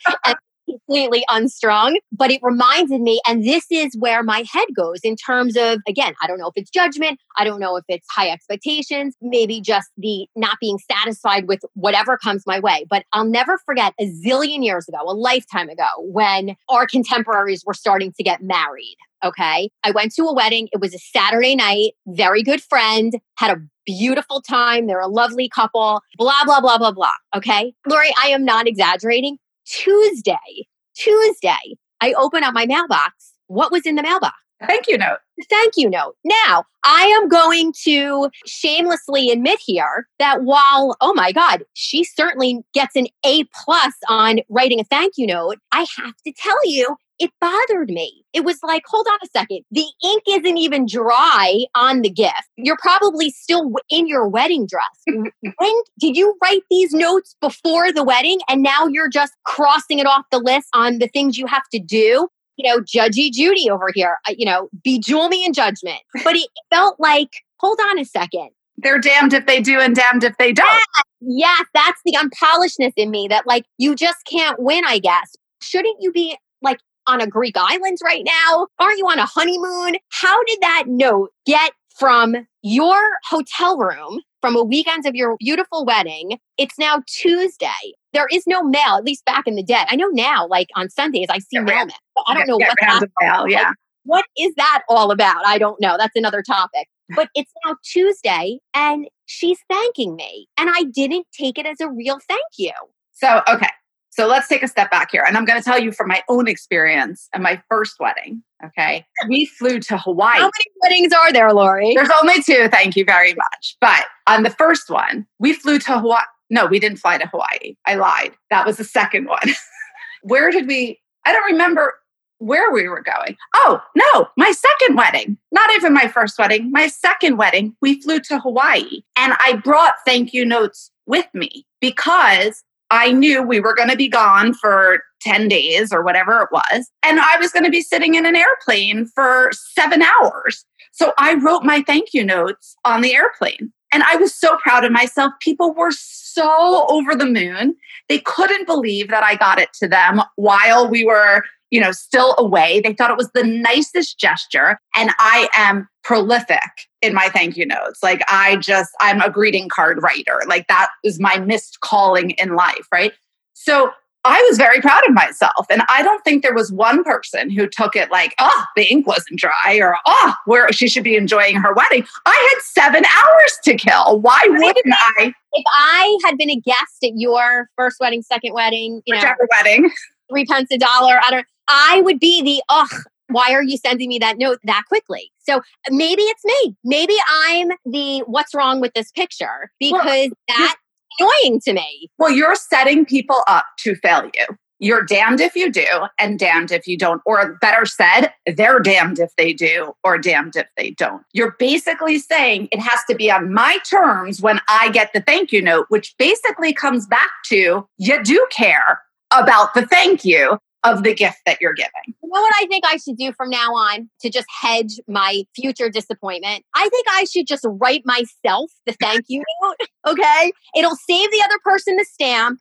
completely 0.68 1.24
unstrung, 1.30 1.98
but 2.12 2.30
it 2.30 2.40
reminded 2.42 3.00
me, 3.00 3.20
and 3.26 3.44
this 3.44 3.64
is 3.70 3.96
where 3.98 4.22
my 4.22 4.44
head 4.52 4.68
goes 4.76 5.00
in 5.02 5.16
terms 5.16 5.56
of, 5.56 5.80
again, 5.88 6.14
I 6.22 6.26
don't 6.26 6.38
know 6.38 6.48
if 6.48 6.54
it's 6.56 6.70
judgment, 6.70 7.18
I 7.36 7.44
don't 7.44 7.60
know 7.60 7.76
if 7.76 7.84
it's 7.88 8.06
high 8.10 8.30
expectations, 8.30 9.14
maybe 9.20 9.60
just 9.60 9.88
the 9.96 10.26
not 10.36 10.58
being 10.60 10.78
satisfied 10.90 11.48
with 11.48 11.60
whatever 11.74 12.16
comes 12.16 12.44
my 12.46 12.58
way. 12.60 12.86
But 12.88 13.04
I'll 13.12 13.24
never 13.24 13.58
forget 13.64 13.94
a 14.00 14.06
zillion 14.06 14.64
years 14.64 14.88
ago, 14.88 14.98
a 15.06 15.14
lifetime 15.14 15.68
ago, 15.68 15.88
when 15.98 16.56
our 16.68 16.86
contemporaries 16.86 17.62
were 17.64 17.74
starting 17.74 18.12
to 18.12 18.22
get 18.22 18.42
married. 18.42 18.96
Okay. 19.24 19.70
I 19.82 19.90
went 19.90 20.14
to 20.14 20.22
a 20.26 20.34
wedding. 20.34 20.68
It 20.72 20.80
was 20.80 20.94
a 20.94 20.98
Saturday 20.98 21.56
night, 21.56 21.94
very 22.06 22.42
good 22.42 22.62
friend, 22.62 23.14
had 23.36 23.50
a 23.50 23.60
beautiful 23.84 24.40
time. 24.42 24.86
They're 24.86 25.00
a 25.00 25.08
lovely 25.08 25.48
couple, 25.48 26.02
blah, 26.16 26.44
blah, 26.44 26.60
blah, 26.60 26.78
blah, 26.78 26.92
blah. 26.92 27.14
Okay. 27.34 27.72
Lori, 27.88 28.10
I 28.22 28.28
am 28.28 28.44
not 28.44 28.68
exaggerating. 28.68 29.38
Tuesday, 29.68 30.66
Tuesday, 30.96 31.76
I 32.00 32.14
open 32.14 32.42
up 32.42 32.54
my 32.54 32.66
mailbox. 32.66 33.32
What 33.46 33.72
was 33.72 33.86
in 33.86 33.94
the 33.94 34.02
mailbox? 34.02 34.34
Thank 34.66 34.88
you 34.88 34.98
note. 34.98 35.18
Thank 35.48 35.74
you 35.76 35.88
note. 35.88 36.16
Now, 36.24 36.64
I 36.84 37.04
am 37.04 37.28
going 37.28 37.72
to 37.84 38.28
shamelessly 38.44 39.30
admit 39.30 39.60
here 39.64 40.08
that 40.18 40.42
while, 40.42 40.96
oh 41.00 41.14
my 41.14 41.30
God, 41.30 41.62
she 41.74 42.02
certainly 42.02 42.64
gets 42.74 42.96
an 42.96 43.06
A 43.24 43.44
plus 43.64 43.94
on 44.08 44.40
writing 44.48 44.80
a 44.80 44.84
thank 44.84 45.14
you 45.16 45.28
note, 45.28 45.58
I 45.70 45.86
have 45.96 46.14
to 46.26 46.32
tell 46.32 46.58
you, 46.64 46.96
it 47.18 47.30
bothered 47.40 47.88
me. 47.88 48.24
It 48.32 48.44
was 48.44 48.58
like, 48.62 48.82
hold 48.86 49.06
on 49.10 49.18
a 49.22 49.26
second. 49.36 49.60
The 49.70 49.86
ink 50.04 50.22
isn't 50.28 50.56
even 50.56 50.86
dry 50.86 51.64
on 51.74 52.02
the 52.02 52.10
gift. 52.10 52.48
You're 52.56 52.78
probably 52.80 53.30
still 53.30 53.72
in 53.90 54.06
your 54.06 54.28
wedding 54.28 54.66
dress. 54.66 54.86
when 55.06 55.74
did 55.98 56.16
you 56.16 56.36
write 56.42 56.62
these 56.70 56.92
notes 56.92 57.34
before 57.40 57.92
the 57.92 58.04
wedding 58.04 58.38
and 58.48 58.62
now 58.62 58.86
you're 58.86 59.08
just 59.08 59.32
crossing 59.44 59.98
it 59.98 60.06
off 60.06 60.24
the 60.30 60.38
list 60.38 60.68
on 60.74 60.98
the 60.98 61.08
things 61.08 61.38
you 61.38 61.46
have 61.46 61.68
to 61.72 61.80
do? 61.80 62.28
You 62.56 62.68
know, 62.68 62.80
judgy 62.80 63.32
Judy 63.32 63.70
over 63.70 63.90
here, 63.94 64.18
uh, 64.28 64.34
you 64.36 64.44
know, 64.44 64.68
bejewel 64.86 65.28
me 65.28 65.44
in 65.44 65.52
judgment. 65.52 66.00
But 66.24 66.36
it 66.36 66.48
felt 66.70 66.98
like, 66.98 67.30
hold 67.58 67.78
on 67.90 67.98
a 67.98 68.04
second. 68.04 68.50
They're 68.76 69.00
damned 69.00 69.32
if 69.32 69.46
they 69.46 69.60
do 69.60 69.80
and 69.80 69.94
damned 69.94 70.24
if 70.24 70.36
they 70.38 70.52
don't. 70.52 70.82
Yes, 71.20 71.66
that's 71.74 72.00
the 72.04 72.16
unpolishedness 72.16 72.92
in 72.96 73.10
me 73.10 73.26
that, 73.28 73.46
like, 73.46 73.64
you 73.76 73.96
just 73.96 74.18
can't 74.30 74.60
win, 74.60 74.84
I 74.84 75.00
guess. 75.00 75.34
Shouldn't 75.60 75.96
you 76.00 76.12
be 76.12 76.36
like 76.62 76.78
on 77.08 77.20
a 77.20 77.26
Greek 77.26 77.56
islands 77.56 78.02
right 78.04 78.24
now? 78.24 78.68
Aren't 78.78 78.98
you 78.98 79.06
on 79.08 79.18
a 79.18 79.26
honeymoon? 79.26 79.96
How 80.10 80.42
did 80.44 80.58
that 80.60 80.84
note 80.86 81.30
get 81.46 81.72
from 81.98 82.36
your 82.62 82.98
hotel 83.28 83.78
room 83.78 84.20
from 84.40 84.54
a 84.54 84.62
weekend 84.62 85.06
of 85.06 85.14
your 85.14 85.36
beautiful 85.38 85.84
wedding? 85.84 86.38
It's 86.58 86.78
now 86.78 87.02
Tuesday. 87.08 87.68
There 88.12 88.28
is 88.30 88.44
no 88.46 88.62
mail, 88.62 88.96
at 88.96 89.04
least 89.04 89.24
back 89.24 89.46
in 89.46 89.56
the 89.56 89.62
day. 89.62 89.84
I 89.88 89.96
know 89.96 90.08
now, 90.08 90.46
like 90.46 90.68
on 90.76 90.90
Sundays, 90.90 91.26
I 91.30 91.38
see 91.38 91.58
mail. 91.58 91.86
I 92.26 92.34
don't 92.34 92.46
know 92.46 92.56
what 92.56 92.76
that, 92.80 93.08
mail. 93.20 93.48
Yeah. 93.48 93.68
Like, 93.68 93.74
what 94.04 94.24
is 94.38 94.54
that 94.56 94.82
all 94.88 95.10
about? 95.10 95.44
I 95.46 95.58
don't 95.58 95.80
know. 95.80 95.96
That's 95.98 96.16
another 96.16 96.42
topic. 96.42 96.88
But 97.14 97.28
it's 97.34 97.50
now 97.64 97.76
Tuesday 97.84 98.58
and 98.74 99.06
she's 99.26 99.58
thanking 99.70 100.14
me. 100.14 100.46
And 100.58 100.70
I 100.70 100.84
didn't 100.84 101.26
take 101.32 101.58
it 101.58 101.66
as 101.66 101.80
a 101.80 101.88
real 101.88 102.18
thank 102.28 102.40
you. 102.58 102.72
So, 103.12 103.42
okay. 103.48 103.68
So 104.18 104.26
let's 104.26 104.48
take 104.48 104.64
a 104.64 104.68
step 104.68 104.90
back 104.90 105.12
here. 105.12 105.22
And 105.24 105.36
I'm 105.36 105.44
going 105.44 105.60
to 105.60 105.64
tell 105.64 105.78
you 105.78 105.92
from 105.92 106.08
my 106.08 106.24
own 106.28 106.48
experience 106.48 107.28
and 107.32 107.40
my 107.40 107.62
first 107.68 108.00
wedding. 108.00 108.42
Okay. 108.64 109.06
We 109.28 109.44
flew 109.44 109.78
to 109.78 109.96
Hawaii. 109.96 110.38
How 110.38 110.50
many 110.50 110.72
weddings 110.82 111.12
are 111.12 111.32
there, 111.32 111.52
Lori? 111.52 111.94
There's 111.94 112.10
only 112.20 112.42
two. 112.42 112.68
Thank 112.68 112.96
you 112.96 113.04
very 113.04 113.34
much. 113.34 113.76
But 113.80 114.06
on 114.26 114.42
the 114.42 114.50
first 114.50 114.90
one, 114.90 115.24
we 115.38 115.52
flew 115.52 115.78
to 115.78 116.00
Hawaii. 116.00 116.24
No, 116.50 116.66
we 116.66 116.80
didn't 116.80 116.98
fly 116.98 117.16
to 117.16 117.28
Hawaii. 117.28 117.76
I 117.86 117.94
lied. 117.94 118.32
That 118.50 118.66
was 118.66 118.76
the 118.76 118.82
second 118.82 119.28
one. 119.28 119.54
Where 120.22 120.50
did 120.50 120.66
we? 120.66 120.98
I 121.24 121.32
don't 121.32 121.52
remember 121.52 121.94
where 122.38 122.72
we 122.72 122.88
were 122.88 123.02
going. 123.02 123.36
Oh, 123.54 123.80
no, 123.94 124.26
my 124.36 124.50
second 124.50 124.96
wedding. 124.96 125.38
Not 125.52 125.70
even 125.74 125.94
my 125.94 126.08
first 126.08 126.36
wedding, 126.40 126.72
my 126.72 126.88
second 126.88 127.36
wedding. 127.36 127.76
We 127.80 128.00
flew 128.00 128.18
to 128.20 128.40
Hawaii 128.40 129.02
and 129.14 129.34
I 129.38 129.60
brought 129.62 129.94
thank 130.04 130.32
you 130.32 130.44
notes 130.44 130.90
with 131.06 131.26
me 131.34 131.66
because 131.80 132.64
I 132.90 133.12
knew 133.12 133.42
we 133.42 133.60
were 133.60 133.74
going 133.74 133.90
to 133.90 133.96
be 133.96 134.08
gone 134.08 134.54
for 134.54 135.00
10 135.20 135.48
days 135.48 135.92
or 135.92 136.02
whatever 136.02 136.40
it 136.40 136.48
was. 136.52 136.90
And 137.02 137.20
I 137.20 137.36
was 137.38 137.52
going 137.52 137.64
to 137.64 137.70
be 137.70 137.82
sitting 137.82 138.14
in 138.14 138.24
an 138.24 138.36
airplane 138.36 139.06
for 139.06 139.50
seven 139.52 140.02
hours. 140.02 140.64
So 140.92 141.12
I 141.18 141.34
wrote 141.34 141.64
my 141.64 141.82
thank 141.82 142.14
you 142.14 142.24
notes 142.24 142.76
on 142.84 143.02
the 143.02 143.14
airplane. 143.14 143.72
And 143.92 144.02
I 144.02 144.16
was 144.16 144.34
so 144.34 144.56
proud 144.58 144.84
of 144.84 144.92
myself. 144.92 145.32
People 145.40 145.74
were 145.74 145.92
so 145.92 146.86
over 146.88 147.14
the 147.14 147.26
moon. 147.26 147.74
They 148.08 148.18
couldn't 148.18 148.66
believe 148.66 149.08
that 149.08 149.24
I 149.24 149.34
got 149.34 149.58
it 149.58 149.72
to 149.74 149.88
them 149.88 150.20
while 150.36 150.88
we 150.88 151.04
were, 151.04 151.44
you 151.70 151.80
know, 151.80 151.92
still 151.92 152.34
away. 152.38 152.80
They 152.80 152.94
thought 152.94 153.10
it 153.10 153.16
was 153.16 153.30
the 153.34 153.44
nicest 153.44 154.18
gesture. 154.18 154.78
And 154.94 155.10
I 155.18 155.48
am 155.54 155.88
prolific 156.02 156.60
in 157.02 157.14
my 157.14 157.28
thank 157.28 157.56
you 157.56 157.66
notes. 157.66 158.02
Like 158.02 158.22
I 158.28 158.56
just, 158.56 158.90
I'm 159.00 159.20
a 159.20 159.30
greeting 159.30 159.68
card 159.68 160.02
writer. 160.02 160.42
Like 160.46 160.66
that 160.68 160.88
is 161.04 161.20
my 161.20 161.38
missed 161.38 161.80
calling 161.80 162.30
in 162.30 162.54
life, 162.54 162.86
right? 162.92 163.12
So 163.52 163.90
I 164.24 164.44
was 164.48 164.58
very 164.58 164.80
proud 164.80 165.08
of 165.08 165.14
myself. 165.14 165.66
And 165.70 165.82
I 165.88 166.02
don't 166.02 166.22
think 166.24 166.42
there 166.42 166.54
was 166.54 166.72
one 166.72 167.04
person 167.04 167.50
who 167.50 167.68
took 167.68 167.94
it 167.94 168.10
like, 168.10 168.34
oh, 168.38 168.64
the 168.76 168.84
ink 168.84 169.06
wasn't 169.06 169.38
dry 169.38 169.78
or, 169.80 169.96
oh, 170.06 170.34
where 170.44 170.70
she 170.72 170.88
should 170.88 171.04
be 171.04 171.16
enjoying 171.16 171.56
her 171.56 171.72
wedding. 171.72 172.04
I 172.26 172.52
had 172.52 172.62
seven 172.62 173.04
hours 173.04 173.58
to 173.64 173.74
kill. 173.74 174.20
Why 174.20 174.40
wouldn't 174.48 174.94
I? 175.18 175.32
If 175.52 175.64
I 175.72 176.18
had 176.24 176.36
been 176.36 176.50
a 176.50 176.60
guest 176.60 177.04
at 177.04 177.12
your 177.14 177.70
first 177.76 178.00
wedding, 178.00 178.22
second 178.22 178.54
wedding, 178.54 179.02
you 179.06 179.14
Whichever 179.14 179.36
know, 179.40 179.46
wedding, 179.50 179.90
three 180.30 180.44
pence 180.44 180.68
a 180.72 180.78
dollar, 180.78 181.20
I 181.22 181.30
don't, 181.30 181.46
I 181.68 182.00
would 182.04 182.18
be 182.18 182.42
the, 182.42 182.62
oh, 182.68 182.88
why 183.28 183.52
are 183.52 183.62
you 183.62 183.76
sending 183.76 184.08
me 184.08 184.18
that 184.18 184.38
note 184.38 184.58
that 184.64 184.82
quickly? 184.88 185.30
So 185.38 185.60
maybe 185.90 186.22
it's 186.22 186.44
me. 186.44 186.76
Maybe 186.84 187.14
I'm 187.46 187.68
the 187.84 188.20
what's 188.26 188.54
wrong 188.54 188.80
with 188.80 188.92
this 188.94 189.10
picture 189.12 189.70
because 189.78 190.04
well, 190.04 190.28
that's 190.48 190.76
annoying 191.20 191.60
to 191.60 191.72
me. 191.74 192.10
Well, 192.18 192.30
you're 192.30 192.54
setting 192.54 193.04
people 193.04 193.42
up 193.46 193.66
to 193.78 193.94
fail 193.96 194.30
you. 194.34 194.46
You're 194.80 195.04
damned 195.04 195.40
if 195.40 195.56
you 195.56 195.72
do 195.72 195.86
and 196.20 196.38
damned 196.38 196.70
if 196.70 196.86
you 196.86 196.96
don't. 196.96 197.20
Or 197.26 197.58
better 197.60 197.84
said, 197.84 198.28
they're 198.46 198.78
damned 198.78 199.18
if 199.18 199.34
they 199.36 199.52
do 199.52 199.92
or 200.04 200.18
damned 200.18 200.54
if 200.54 200.68
they 200.76 200.92
don't. 200.92 201.22
You're 201.32 201.56
basically 201.58 202.18
saying 202.18 202.68
it 202.70 202.78
has 202.78 203.00
to 203.10 203.16
be 203.16 203.30
on 203.30 203.52
my 203.52 203.78
terms 203.90 204.40
when 204.40 204.60
I 204.68 204.90
get 204.90 205.12
the 205.12 205.20
thank 205.20 205.50
you 205.50 205.60
note, 205.60 205.86
which 205.88 206.14
basically 206.16 206.72
comes 206.72 207.06
back 207.06 207.30
to 207.46 207.88
you 207.98 208.22
do 208.22 208.46
care 208.50 209.00
about 209.32 209.74
the 209.74 209.84
thank 209.86 210.24
you 210.24 210.58
of 210.84 211.02
the 211.02 211.14
gift 211.14 211.38
that 211.46 211.58
you're 211.60 211.74
giving. 211.74 211.90
You 212.06 212.28
know 212.32 212.40
what 212.40 212.54
I 212.56 212.66
think 212.66 212.84
I 212.86 212.96
should 212.96 213.16
do 213.16 213.32
from 213.32 213.50
now 213.50 213.74
on 213.74 214.08
to 214.20 214.30
just 214.30 214.46
hedge 214.60 215.00
my 215.08 215.44
future 215.54 215.88
disappointment? 215.88 216.64
I 216.74 216.88
think 216.88 217.06
I 217.10 217.24
should 217.24 217.46
just 217.46 217.64
write 217.66 218.02
myself 218.04 218.70
the 218.86 218.92
thank 219.00 219.24
you 219.28 219.42
note. 219.62 219.76
Okay. 220.06 220.52
It'll 220.76 220.96
save 220.96 221.30
the 221.30 221.42
other 221.44 221.58
person 221.64 221.96
the 221.96 222.04
stamp. 222.04 222.60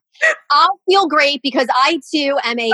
I'll 0.50 0.80
feel 0.90 1.08
great 1.08 1.42
because 1.44 1.68
I 1.74 2.00
too 2.12 2.40
am 2.44 2.60
a 2.60 2.72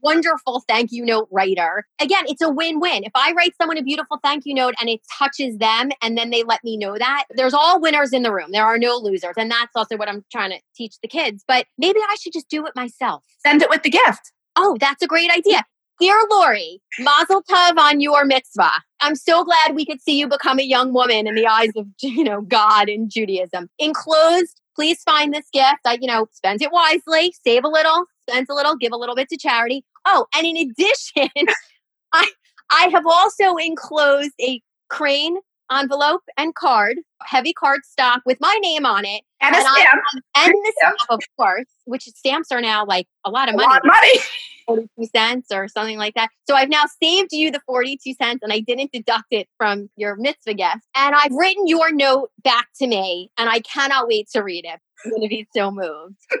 wonderful 0.00 0.62
thank 0.66 0.92
you 0.92 1.04
note 1.04 1.28
writer. 1.30 1.84
Again, 2.00 2.24
it's 2.26 2.40
a 2.40 2.48
win 2.48 2.80
win. 2.80 3.04
If 3.04 3.12
I 3.14 3.32
write 3.32 3.52
someone 3.60 3.76
a 3.76 3.82
beautiful 3.82 4.18
thank 4.22 4.44
you 4.46 4.54
note 4.54 4.74
and 4.80 4.88
it 4.88 5.00
touches 5.18 5.58
them 5.58 5.90
and 6.02 6.16
then 6.16 6.30
they 6.30 6.42
let 6.42 6.64
me 6.64 6.78
know 6.78 6.96
that, 6.96 7.24
there's 7.30 7.52
all 7.52 7.80
winners 7.80 8.14
in 8.14 8.22
the 8.22 8.32
room. 8.32 8.50
There 8.50 8.64
are 8.64 8.78
no 8.78 8.96
losers. 8.96 9.34
And 9.36 9.50
that's 9.50 9.72
also 9.74 9.96
what 9.96 10.08
I'm 10.08 10.24
trying 10.32 10.52
to 10.52 10.60
teach 10.74 10.94
the 11.02 11.08
kids. 11.08 11.44
But 11.46 11.66
maybe 11.76 11.98
I 12.08 12.16
should 12.20 12.32
just 12.32 12.48
do 12.48 12.64
it 12.64 12.72
myself. 12.74 13.24
Send 13.44 13.62
it 13.62 13.68
with 13.68 13.82
the 13.82 13.90
gift. 13.90 14.32
Oh, 14.56 14.76
that's 14.80 15.02
a 15.02 15.06
great 15.06 15.30
idea. 15.30 15.64
Dear 15.98 16.16
Lori, 16.30 16.80
mazel 16.98 17.42
tov 17.50 17.78
on 17.78 18.00
your 18.00 18.24
mitzvah. 18.24 18.82
I'm 19.00 19.14
so 19.14 19.44
glad 19.44 19.74
we 19.74 19.86
could 19.86 20.00
see 20.02 20.18
you 20.18 20.28
become 20.28 20.58
a 20.58 20.62
young 20.62 20.92
woman 20.92 21.26
in 21.26 21.34
the 21.34 21.46
eyes 21.46 21.70
of, 21.76 21.86
you 22.02 22.24
know, 22.24 22.42
God 22.42 22.88
and 22.88 23.10
Judaism. 23.10 23.68
Enclosed, 23.78 24.60
please 24.74 25.02
find 25.02 25.32
this 25.32 25.46
gift. 25.52 25.80
I, 25.86 25.98
you 26.00 26.06
know, 26.06 26.28
spend 26.32 26.60
it 26.62 26.70
wisely, 26.72 27.34
save 27.46 27.64
a 27.64 27.68
little, 27.68 28.04
spend 28.28 28.46
a 28.50 28.54
little, 28.54 28.76
give 28.76 28.92
a 28.92 28.96
little 28.96 29.14
bit 29.14 29.28
to 29.30 29.38
charity. 29.38 29.84
Oh, 30.06 30.26
and 30.34 30.46
in 30.46 30.56
addition, 30.56 31.30
I 32.12 32.28
I 32.70 32.88
have 32.92 33.06
also 33.06 33.56
enclosed 33.56 34.32
a 34.40 34.60
crane 34.88 35.36
envelope 35.70 36.22
and 36.36 36.54
card, 36.54 36.98
heavy 37.22 37.52
card 37.52 37.80
stock 37.84 38.22
with 38.24 38.38
my 38.40 38.58
name 38.62 38.86
on 38.86 39.04
it. 39.04 39.22
And, 39.40 39.54
and 39.54 39.64
a 39.64 39.68
stamp. 39.68 40.02
and 40.36 40.52
the 40.52 40.72
stamp, 40.78 40.96
of 41.10 41.20
course, 41.36 41.66
which 41.84 42.04
stamps 42.04 42.50
are 42.50 42.60
now 42.60 42.84
like 42.86 43.06
a 43.24 43.30
lot 43.30 43.48
of 43.48 43.54
a 43.54 43.58
money. 43.58 43.68
Lot 43.68 43.80
of 43.80 43.86
money. 43.86 44.18
42 44.66 45.06
cents 45.14 45.48
or 45.52 45.68
something 45.68 45.96
like 45.96 46.14
that. 46.14 46.28
So 46.48 46.54
I've 46.54 46.68
now 46.68 46.84
saved 47.02 47.32
you 47.32 47.50
the 47.50 47.60
42 47.66 48.14
cents 48.14 48.40
and 48.42 48.52
I 48.52 48.60
didn't 48.60 48.92
deduct 48.92 49.26
it 49.30 49.48
from 49.56 49.88
your 49.96 50.16
mitzvah 50.16 50.54
gift. 50.54 50.80
And 50.94 51.14
I've 51.14 51.32
written 51.32 51.66
your 51.66 51.92
note 51.92 52.30
back 52.42 52.66
to 52.80 52.86
me 52.86 53.30
and 53.38 53.48
I 53.48 53.60
cannot 53.60 54.08
wait 54.08 54.28
to 54.32 54.40
read 54.42 54.64
it. 54.64 54.80
I'm 55.04 55.10
going 55.10 55.22
to 55.22 55.28
be 55.28 55.46
so 55.54 55.70
moved. 55.70 56.16
but 56.30 56.40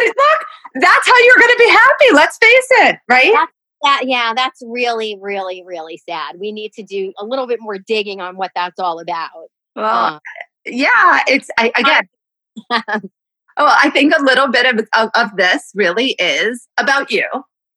look, 0.00 0.46
that's 0.76 1.06
how 1.06 1.18
you're 1.18 1.38
going 1.38 1.50
to 1.50 1.58
be 1.58 1.70
happy. 1.70 2.14
Let's 2.14 2.38
face 2.38 2.68
it, 2.70 2.96
right? 3.08 3.32
That's, 3.34 3.52
that, 3.82 4.02
yeah, 4.04 4.32
that's 4.34 4.62
really, 4.66 5.18
really, 5.20 5.62
really 5.66 5.96
sad. 6.08 6.36
We 6.38 6.52
need 6.52 6.72
to 6.74 6.82
do 6.82 7.12
a 7.18 7.24
little 7.24 7.46
bit 7.46 7.60
more 7.60 7.78
digging 7.78 8.20
on 8.20 8.36
what 8.36 8.52
that's 8.54 8.78
all 8.78 9.00
about. 9.00 9.30
Well, 9.74 10.14
um, 10.14 10.20
yeah, 10.66 11.20
it's 11.26 11.48
I, 11.58 11.72
again. 11.76 13.02
Oh, 13.56 13.70
I 13.70 13.90
think 13.90 14.14
a 14.16 14.22
little 14.22 14.48
bit 14.48 14.66
of, 14.66 14.86
of, 14.96 15.10
of 15.14 15.36
this 15.36 15.72
really 15.74 16.16
is 16.18 16.66
about 16.78 17.10
you. 17.10 17.26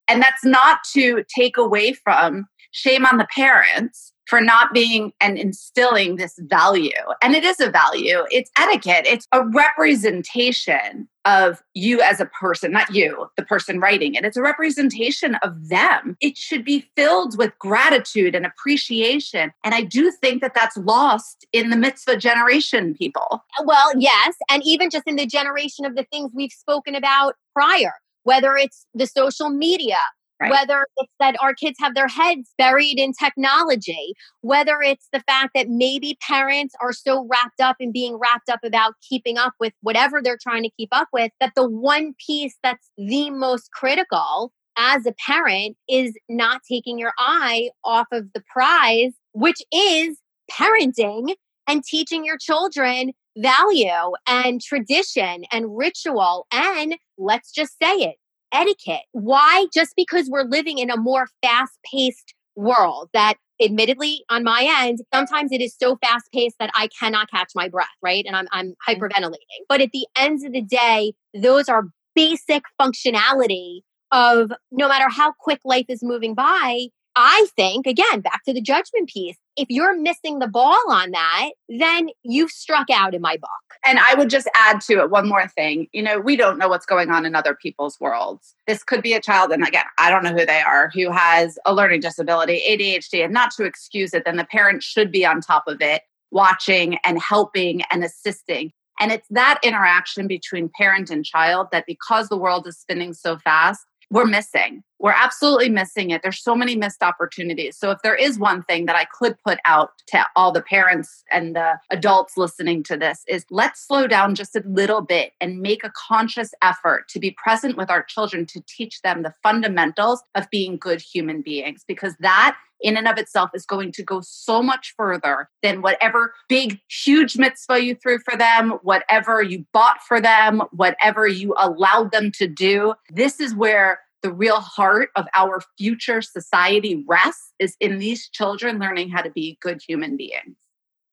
And 0.07 0.21
that's 0.21 0.45
not 0.45 0.79
to 0.93 1.23
take 1.37 1.57
away 1.57 1.93
from 1.93 2.45
shame 2.71 3.05
on 3.05 3.17
the 3.17 3.27
parents 3.35 4.13
for 4.25 4.41
not 4.41 4.73
being 4.73 5.13
and 5.21 5.37
instilling 5.37 6.15
this 6.15 6.39
value. 6.43 6.91
And 7.21 7.35
it 7.35 7.43
is 7.43 7.59
a 7.59 7.69
value, 7.69 8.23
it's 8.29 8.51
etiquette, 8.57 9.05
it's 9.07 9.27
a 9.31 9.45
representation 9.45 11.07
of 11.25 11.61
you 11.73 12.01
as 12.01 12.19
a 12.19 12.25
person, 12.27 12.71
not 12.71 12.93
you, 12.93 13.27
the 13.35 13.43
person 13.43 13.79
writing 13.79 14.13
it. 14.13 14.23
It's 14.23 14.37
a 14.37 14.41
representation 14.41 15.35
of 15.41 15.69
them. 15.69 16.17
It 16.21 16.37
should 16.37 16.63
be 16.63 16.89
filled 16.95 17.37
with 17.37 17.57
gratitude 17.57 18.35
and 18.35 18.45
appreciation. 18.45 19.51
And 19.63 19.73
I 19.73 19.81
do 19.81 20.11
think 20.11 20.41
that 20.41 20.53
that's 20.53 20.77
lost 20.77 21.45
in 21.51 21.71
the 21.71 21.77
mitzvah 21.77 22.17
generation, 22.17 22.93
people. 22.93 23.43
Well, 23.63 23.91
yes. 23.97 24.35
And 24.49 24.61
even 24.63 24.91
just 24.91 25.07
in 25.07 25.15
the 25.15 25.25
generation 25.25 25.85
of 25.85 25.95
the 25.95 26.05
things 26.11 26.31
we've 26.33 26.51
spoken 26.51 26.93
about 26.93 27.35
prior, 27.53 27.93
whether 28.23 28.55
it's 28.55 28.85
the 28.93 29.07
social 29.07 29.49
media, 29.49 29.97
Right. 30.41 30.51
Whether 30.51 30.85
it's 30.97 31.13
that 31.21 31.35
our 31.41 31.53
kids 31.53 31.77
have 31.79 31.95
their 31.95 32.09
heads 32.09 32.51
buried 32.57 32.99
in 32.99 33.13
technology, 33.13 34.13
whether 34.41 34.81
it's 34.81 35.07
the 35.13 35.21
fact 35.21 35.51
that 35.55 35.69
maybe 35.69 36.17
parents 36.27 36.75
are 36.81 36.91
so 36.91 37.25
wrapped 37.29 37.61
up 37.61 37.77
in 37.79 37.93
being 37.93 38.17
wrapped 38.17 38.49
up 38.49 38.59
about 38.63 38.95
keeping 39.07 39.37
up 39.37 39.53
with 39.61 39.71
whatever 39.81 40.21
they're 40.21 40.37
trying 40.41 40.63
to 40.63 40.69
keep 40.77 40.89
up 40.91 41.07
with, 41.13 41.31
that 41.39 41.53
the 41.55 41.67
one 41.69 42.13
piece 42.25 42.57
that's 42.61 42.89
the 42.97 43.29
most 43.29 43.71
critical 43.71 44.51
as 44.77 45.05
a 45.05 45.13
parent 45.25 45.77
is 45.87 46.13
not 46.27 46.61
taking 46.69 46.99
your 46.99 47.13
eye 47.17 47.69
off 47.85 48.07
of 48.11 48.25
the 48.33 48.43
prize, 48.51 49.13
which 49.31 49.61
is 49.71 50.17
parenting 50.51 51.33
and 51.67 51.83
teaching 51.83 52.25
your 52.25 52.37
children 52.37 53.11
value 53.37 54.11
and 54.27 54.61
tradition 54.61 55.43
and 55.51 55.77
ritual 55.77 56.47
and 56.53 56.95
let's 57.17 57.51
just 57.51 57.77
say 57.81 57.93
it 57.95 58.15
etiquette. 58.55 59.03
Why? 59.11 59.67
Just 59.73 59.93
because 59.95 60.29
we're 60.29 60.45
living 60.45 60.77
in 60.77 60.89
a 60.89 60.97
more 60.97 61.27
fast 61.43 61.73
paced 61.91 62.33
world 62.55 63.09
that 63.13 63.35
admittedly 63.61 64.23
on 64.29 64.43
my 64.43 64.67
end 64.81 64.99
sometimes 65.13 65.51
it 65.51 65.61
is 65.61 65.75
so 65.81 65.97
fast 65.97 66.25
paced 66.33 66.57
that 66.59 66.69
i 66.75 66.89
cannot 66.99 67.29
catch 67.29 67.51
my 67.55 67.69
breath 67.69 67.87
right 68.01 68.25
and 68.25 68.35
I'm, 68.35 68.47
I'm 68.51 68.71
mm-hmm. 68.71 69.03
hyperventilating 69.03 69.63
but 69.69 69.79
at 69.79 69.91
the 69.93 70.05
end 70.17 70.45
of 70.45 70.51
the 70.51 70.61
day 70.61 71.13
those 71.33 71.69
are 71.69 71.83
basic 72.15 72.63
functionality 72.81 73.79
of 74.11 74.51
no 74.71 74.87
matter 74.87 75.09
how 75.09 75.33
quick 75.39 75.59
life 75.65 75.85
is 75.89 75.99
moving 76.01 76.33
by 76.33 76.87
I 77.15 77.47
think, 77.55 77.87
again, 77.87 78.21
back 78.21 78.43
to 78.43 78.53
the 78.53 78.61
judgment 78.61 79.09
piece, 79.09 79.37
if 79.55 79.67
you're 79.69 79.97
missing 79.97 80.39
the 80.39 80.47
ball 80.47 80.81
on 80.89 81.11
that, 81.11 81.51
then 81.69 82.09
you've 82.23 82.51
struck 82.51 82.89
out 82.89 83.13
in 83.13 83.21
my 83.21 83.37
book. 83.37 83.49
And 83.85 83.99
I 83.99 84.15
would 84.15 84.29
just 84.29 84.49
add 84.53 84.81
to 84.81 84.99
it 84.99 85.09
one 85.09 85.29
more 85.29 85.47
thing. 85.47 85.87
You 85.93 86.03
know, 86.03 86.19
we 86.19 86.35
don't 86.35 86.57
know 86.57 86.67
what's 86.67 86.85
going 86.85 87.11
on 87.11 87.25
in 87.25 87.33
other 87.33 87.55
people's 87.55 87.97
worlds. 87.99 88.53
This 88.67 88.83
could 88.83 89.01
be 89.01 89.13
a 89.13 89.21
child, 89.21 89.51
and 89.51 89.65
again, 89.65 89.85
I 89.97 90.09
don't 90.09 90.23
know 90.23 90.33
who 90.33 90.45
they 90.45 90.61
are, 90.61 90.89
who 90.93 91.09
has 91.11 91.57
a 91.65 91.73
learning 91.73 92.01
disability, 92.01 92.61
ADHD, 92.67 93.23
and 93.23 93.33
not 93.33 93.51
to 93.51 93.63
excuse 93.63 94.13
it, 94.13 94.25
then 94.25 94.35
the 94.35 94.45
parent 94.45 94.83
should 94.83 95.11
be 95.11 95.25
on 95.25 95.39
top 95.39 95.63
of 95.67 95.81
it, 95.81 96.01
watching 96.31 96.97
and 97.05 97.19
helping 97.21 97.81
and 97.91 98.03
assisting. 98.03 98.71
And 98.99 99.11
it's 99.11 99.27
that 99.29 99.59
interaction 99.63 100.27
between 100.27 100.69
parent 100.77 101.09
and 101.09 101.25
child 101.25 101.67
that 101.71 101.85
because 101.85 102.29
the 102.29 102.37
world 102.37 102.65
is 102.67 102.77
spinning 102.77 103.13
so 103.13 103.37
fast, 103.37 103.85
we're 104.11 104.25
missing. 104.25 104.83
We're 104.99 105.11
absolutely 105.11 105.69
missing 105.69 106.11
it. 106.11 106.21
There's 106.23 106.41
so 106.41 106.55
many 106.55 106.75
missed 106.75 107.03
opportunities. 107.03 107.77
So, 107.77 107.91
if 107.91 107.99
there 108.01 108.15
is 108.15 108.39
one 108.39 108.63
thing 108.63 108.85
that 108.85 108.95
I 108.95 109.05
could 109.05 109.35
put 109.45 109.59
out 109.65 109.91
to 110.07 110.25
all 110.35 110.51
the 110.51 110.61
parents 110.61 111.23
and 111.31 111.55
the 111.55 111.73
adults 111.91 112.37
listening 112.37 112.81
to 112.83 112.97
this, 112.97 113.23
is 113.27 113.45
let's 113.51 113.85
slow 113.85 114.07
down 114.07 114.35
just 114.35 114.55
a 114.55 114.63
little 114.65 115.01
bit 115.01 115.33
and 115.41 115.59
make 115.59 115.83
a 115.83 115.91
conscious 115.95 116.53
effort 116.61 117.07
to 117.09 117.19
be 117.19 117.31
present 117.31 117.77
with 117.77 117.89
our 117.89 118.03
children 118.03 118.45
to 118.47 118.61
teach 118.67 119.01
them 119.01 119.23
the 119.23 119.33
fundamentals 119.43 120.23
of 120.33 120.49
being 120.49 120.77
good 120.77 121.01
human 121.01 121.41
beings, 121.41 121.83
because 121.87 122.15
that 122.19 122.57
in 122.81 122.97
and 122.97 123.07
of 123.07 123.17
itself 123.17 123.51
is 123.53 123.65
going 123.65 123.91
to 123.93 124.03
go 124.03 124.21
so 124.21 124.61
much 124.61 124.93
further 124.97 125.49
than 125.63 125.81
whatever 125.81 126.33
big, 126.49 126.79
huge 126.89 127.37
mitzvah 127.37 127.83
you 127.83 127.95
threw 127.95 128.19
for 128.19 128.37
them, 128.37 128.71
whatever 128.83 129.41
you 129.41 129.65
bought 129.73 130.01
for 130.01 130.19
them, 130.21 130.61
whatever 130.71 131.27
you 131.27 131.55
allowed 131.57 132.11
them 132.11 132.31
to 132.33 132.47
do. 132.47 132.93
This 133.09 133.39
is 133.39 133.55
where 133.55 133.99
the 134.21 134.31
real 134.31 134.59
heart 134.59 135.09
of 135.15 135.27
our 135.35 135.61
future 135.77 136.21
society 136.21 137.03
rests 137.07 137.53
is 137.59 137.75
in 137.79 137.99
these 137.99 138.27
children 138.29 138.79
learning 138.79 139.09
how 139.09 139.21
to 139.21 139.29
be 139.29 139.57
good 139.61 139.81
human 139.87 140.17
beings. 140.17 140.55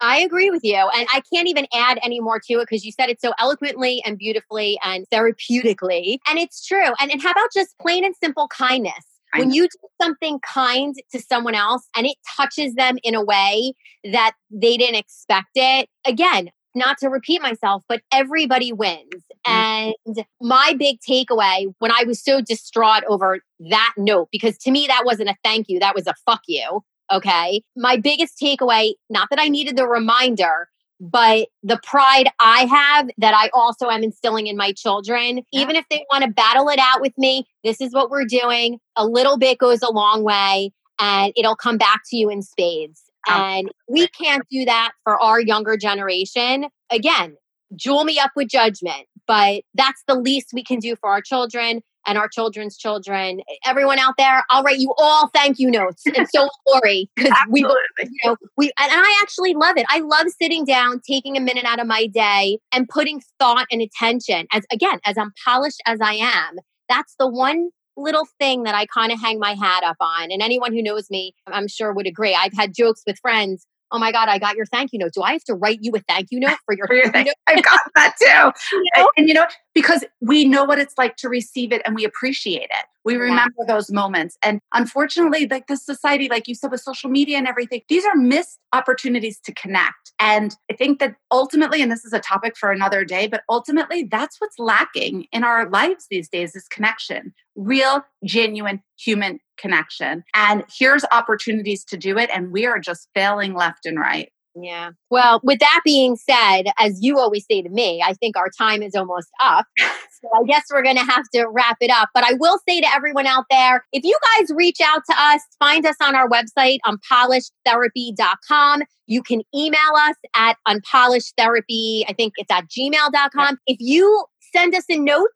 I 0.00 0.18
agree 0.18 0.50
with 0.50 0.64
you. 0.64 0.74
And 0.74 1.06
I 1.12 1.22
can't 1.32 1.46
even 1.46 1.66
add 1.72 2.00
any 2.02 2.20
more 2.20 2.40
to 2.40 2.54
it 2.54 2.68
because 2.68 2.84
you 2.84 2.90
said 2.90 3.08
it 3.08 3.20
so 3.20 3.32
eloquently 3.38 4.02
and 4.04 4.18
beautifully 4.18 4.78
and 4.82 5.06
therapeutically. 5.10 6.18
And 6.26 6.38
it's 6.40 6.66
true. 6.66 6.92
And, 6.98 7.12
and 7.12 7.22
how 7.22 7.30
about 7.30 7.50
just 7.54 7.78
plain 7.78 8.04
and 8.04 8.14
simple 8.16 8.48
kindness? 8.48 9.11
When 9.36 9.52
you 9.52 9.64
do 9.64 9.88
something 10.00 10.40
kind 10.40 10.94
to 11.12 11.20
someone 11.20 11.54
else 11.54 11.88
and 11.96 12.06
it 12.06 12.16
touches 12.36 12.74
them 12.74 12.98
in 13.02 13.14
a 13.14 13.24
way 13.24 13.72
that 14.04 14.32
they 14.50 14.76
didn't 14.76 14.96
expect 14.96 15.50
it, 15.54 15.88
again, 16.06 16.50
not 16.74 16.98
to 16.98 17.08
repeat 17.08 17.42
myself, 17.42 17.82
but 17.88 18.00
everybody 18.12 18.72
wins. 18.72 19.08
Mm. 19.46 19.94
And 20.06 20.24
my 20.40 20.74
big 20.78 20.98
takeaway 21.08 21.72
when 21.78 21.92
I 21.92 22.04
was 22.04 22.22
so 22.22 22.40
distraught 22.40 23.04
over 23.08 23.40
that 23.70 23.94
note, 23.96 24.28
because 24.32 24.58
to 24.58 24.70
me, 24.70 24.86
that 24.86 25.02
wasn't 25.04 25.30
a 25.30 25.36
thank 25.44 25.68
you, 25.68 25.78
that 25.80 25.94
was 25.94 26.06
a 26.06 26.14
fuck 26.26 26.42
you. 26.46 26.80
Okay. 27.12 27.62
My 27.76 27.96
biggest 27.96 28.38
takeaway, 28.42 28.92
not 29.10 29.28
that 29.30 29.38
I 29.38 29.48
needed 29.48 29.76
the 29.76 29.86
reminder, 29.86 30.68
but 31.02 31.48
the 31.64 31.80
pride 31.82 32.28
I 32.38 32.64
have 32.66 33.10
that 33.18 33.34
I 33.34 33.50
also 33.52 33.88
am 33.88 34.04
instilling 34.04 34.46
in 34.46 34.56
my 34.56 34.72
children, 34.72 35.38
yeah. 35.50 35.60
even 35.60 35.74
if 35.74 35.84
they 35.90 36.06
want 36.12 36.22
to 36.22 36.30
battle 36.30 36.68
it 36.68 36.78
out 36.78 37.00
with 37.00 37.12
me, 37.18 37.44
this 37.64 37.80
is 37.80 37.92
what 37.92 38.08
we're 38.08 38.24
doing. 38.24 38.78
A 38.94 39.04
little 39.04 39.36
bit 39.36 39.58
goes 39.58 39.82
a 39.82 39.90
long 39.90 40.22
way 40.22 40.70
and 41.00 41.32
it'll 41.34 41.56
come 41.56 41.76
back 41.76 42.02
to 42.10 42.16
you 42.16 42.30
in 42.30 42.40
spades. 42.40 43.02
And 43.28 43.68
we 43.88 44.06
can't 44.08 44.44
do 44.48 44.64
that 44.64 44.92
for 45.02 45.20
our 45.20 45.40
younger 45.40 45.76
generation. 45.76 46.66
Again, 46.90 47.36
jewel 47.74 48.04
me 48.04 48.20
up 48.20 48.30
with 48.36 48.48
judgment, 48.48 49.06
but 49.26 49.62
that's 49.74 50.02
the 50.06 50.14
least 50.14 50.50
we 50.52 50.62
can 50.62 50.78
do 50.78 50.94
for 50.96 51.10
our 51.10 51.20
children 51.20 51.82
and 52.06 52.18
our 52.18 52.28
children's 52.28 52.76
children. 52.76 53.40
Everyone 53.66 53.98
out 53.98 54.14
there, 54.18 54.44
I'll 54.50 54.62
write 54.62 54.78
you 54.78 54.92
all 54.98 55.28
thank 55.28 55.58
you 55.58 55.70
notes. 55.70 56.02
And 56.06 56.26
so 56.34 56.48
Lori, 56.68 57.10
because 57.16 57.32
we, 57.48 57.60
you 57.60 58.08
know, 58.24 58.36
we, 58.56 58.66
and 58.78 58.90
I 58.92 59.20
actually 59.22 59.54
love 59.54 59.76
it. 59.76 59.86
I 59.88 60.00
love 60.00 60.26
sitting 60.40 60.64
down, 60.64 61.00
taking 61.06 61.36
a 61.36 61.40
minute 61.40 61.64
out 61.64 61.80
of 61.80 61.86
my 61.86 62.06
day 62.06 62.58
and 62.72 62.88
putting 62.88 63.22
thought 63.38 63.66
and 63.70 63.82
attention 63.82 64.46
as, 64.52 64.64
again, 64.72 64.98
as 65.04 65.18
I'm 65.18 65.32
polished 65.44 65.82
as 65.86 65.98
I 66.00 66.14
am. 66.14 66.58
That's 66.88 67.14
the 67.18 67.28
one 67.28 67.70
little 67.96 68.26
thing 68.38 68.62
that 68.62 68.74
I 68.74 68.86
kind 68.86 69.12
of 69.12 69.20
hang 69.20 69.38
my 69.38 69.54
hat 69.54 69.84
up 69.84 69.96
on. 70.00 70.30
And 70.30 70.42
anyone 70.42 70.72
who 70.72 70.82
knows 70.82 71.10
me, 71.10 71.34
I'm 71.46 71.68
sure 71.68 71.92
would 71.92 72.06
agree. 72.06 72.34
I've 72.34 72.54
had 72.54 72.74
jokes 72.74 73.02
with 73.06 73.18
friends 73.20 73.66
oh 73.92 73.98
my 73.98 74.10
God, 74.10 74.28
I 74.28 74.38
got 74.38 74.56
your 74.56 74.66
thank 74.66 74.92
you 74.92 74.98
note. 74.98 75.12
Do 75.12 75.22
I 75.22 75.32
have 75.32 75.44
to 75.44 75.54
write 75.54 75.78
you 75.82 75.92
a 75.94 76.00
thank 76.00 76.28
you 76.30 76.40
note 76.40 76.56
for 76.64 76.74
your, 76.74 76.86
for 76.86 76.94
your 76.94 77.12
thank 77.12 77.26
note? 77.26 77.34
I 77.46 77.60
got 77.60 77.80
that 77.94 78.14
too. 78.18 78.26
you 78.76 78.82
know? 78.82 78.90
and, 78.96 79.06
and, 79.18 79.28
you 79.28 79.34
know, 79.34 79.46
because 79.74 80.04
we 80.20 80.44
know 80.44 80.64
what 80.64 80.78
it's 80.78 80.94
like 80.98 81.16
to 81.16 81.28
receive 81.28 81.72
it 81.72 81.82
and 81.84 81.94
we 81.94 82.04
appreciate 82.04 82.64
it. 82.70 82.86
We 83.04 83.16
remember 83.16 83.54
yeah. 83.66 83.74
those 83.74 83.90
moments. 83.90 84.38
And 84.42 84.60
unfortunately, 84.72 85.48
like 85.48 85.66
this 85.66 85.84
society, 85.84 86.28
like 86.28 86.46
you 86.46 86.54
said, 86.54 86.70
with 86.70 86.80
social 86.80 87.10
media 87.10 87.36
and 87.36 87.48
everything, 87.48 87.82
these 87.88 88.04
are 88.04 88.14
missed 88.14 88.60
opportunities 88.72 89.40
to 89.40 89.52
connect. 89.54 90.12
And 90.20 90.54
I 90.70 90.76
think 90.76 91.00
that 91.00 91.16
ultimately, 91.30 91.82
and 91.82 91.90
this 91.90 92.04
is 92.04 92.12
a 92.12 92.20
topic 92.20 92.56
for 92.56 92.70
another 92.70 93.04
day, 93.04 93.26
but 93.26 93.42
ultimately 93.48 94.04
that's 94.04 94.40
what's 94.40 94.58
lacking 94.58 95.26
in 95.32 95.42
our 95.42 95.68
lives 95.68 96.06
these 96.10 96.28
days 96.28 96.54
is 96.54 96.68
connection, 96.68 97.34
real, 97.56 98.04
genuine 98.24 98.82
human 98.96 99.40
connection. 99.58 100.22
And 100.34 100.64
here's 100.72 101.04
opportunities 101.10 101.84
to 101.86 101.96
do 101.96 102.18
it. 102.18 102.30
And 102.32 102.52
we 102.52 102.66
are 102.66 102.78
just 102.78 103.08
failing 103.14 103.54
left 103.54 103.84
and 103.84 103.98
right. 103.98 104.30
Yeah. 104.54 104.90
Well, 105.10 105.40
with 105.42 105.60
that 105.60 105.80
being 105.84 106.16
said, 106.16 106.64
as 106.78 106.98
you 107.00 107.18
always 107.18 107.46
say 107.50 107.62
to 107.62 107.68
me, 107.70 108.02
I 108.04 108.12
think 108.14 108.36
our 108.36 108.50
time 108.56 108.82
is 108.82 108.94
almost 108.94 109.28
up. 109.40 109.66
So 110.22 110.28
I 110.40 110.44
guess 110.46 110.62
we're 110.72 110.84
going 110.84 110.98
to 110.98 111.04
have 111.04 111.24
to 111.34 111.46
wrap 111.48 111.78
it 111.80 111.90
up. 111.90 112.10
But 112.14 112.22
I 112.22 112.34
will 112.34 112.60
say 112.68 112.80
to 112.80 112.86
everyone 112.94 113.26
out 113.26 113.46
there 113.50 113.84
if 113.92 114.04
you 114.04 114.16
guys 114.38 114.52
reach 114.54 114.78
out 114.80 115.02
to 115.10 115.16
us, 115.18 115.40
find 115.58 115.84
us 115.84 115.96
on 116.00 116.14
our 116.14 116.28
website, 116.28 116.78
unpolishedtherapy.com. 116.86 118.82
You 119.08 119.22
can 119.24 119.42
email 119.52 119.80
us 119.96 120.14
at 120.36 120.58
unpolishedtherapy. 120.68 122.04
I 122.08 122.12
think 122.12 122.34
it's 122.36 122.52
at 122.52 122.68
gmail.com. 122.68 123.58
If 123.66 123.78
you 123.80 124.26
send 124.54 124.76
us 124.76 124.84
a 124.88 124.96
note, 124.96 125.26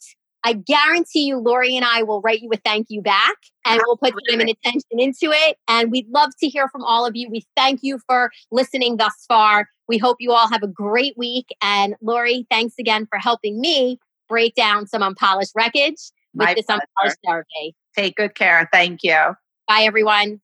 I 0.46 0.52
guarantee 0.52 1.24
you, 1.26 1.38
Lori 1.38 1.74
and 1.74 1.85
I 1.85 2.04
will 2.04 2.20
write 2.20 2.40
you 2.40 2.48
a 2.52 2.56
thank 2.56 2.87
you 2.88 3.02
back 3.02 3.35
and 3.64 3.82
we'll 3.85 3.96
put 3.96 4.14
time 4.30 4.38
and 4.38 4.48
attention 4.48 5.00
into 5.00 5.32
it. 5.32 5.59
And 5.66 5.90
we'd 5.90 6.09
love 6.09 6.30
to 6.38 6.46
hear 6.46 6.68
from 6.68 6.85
all 6.85 7.04
of 7.04 7.16
you. 7.16 7.28
We 7.28 7.44
thank 7.56 7.80
you 7.82 7.98
for 8.06 8.30
listening 8.52 8.96
thus 8.96 9.24
far. 9.26 9.68
We 9.88 9.98
hope 9.98 10.18
you 10.20 10.30
all 10.30 10.48
have 10.48 10.62
a 10.62 10.68
great 10.68 11.18
week. 11.18 11.46
And 11.61 11.96
Lori, 12.00 12.46
thanks 12.48 12.76
again 12.78 13.09
for 13.11 13.18
helping 13.18 13.61
me 13.61 13.98
break 14.28 14.54
down 14.54 14.87
some 14.87 15.02
unpolished 15.02 15.50
wreckage 15.56 16.12
with 16.32 16.46
My 16.46 16.54
this 16.54 16.66
pleasure. 16.66 16.82
unpolished 16.96 17.18
therapy. 17.26 17.74
Take 17.96 18.14
good 18.14 18.37
care. 18.37 18.68
Thank 18.72 19.02
you. 19.02 19.18
Bye, 19.66 19.82
everyone. 19.82 20.40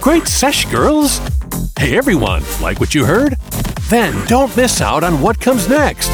Great 0.00 0.26
sesh, 0.26 0.64
girls. 0.70 1.18
Hey, 1.78 1.98
everyone, 1.98 2.42
like 2.62 2.80
what 2.80 2.94
you 2.94 3.04
heard? 3.04 3.36
Then 3.94 4.26
don't 4.26 4.56
miss 4.56 4.80
out 4.80 5.04
on 5.04 5.20
what 5.20 5.38
comes 5.38 5.68
next. 5.68 6.10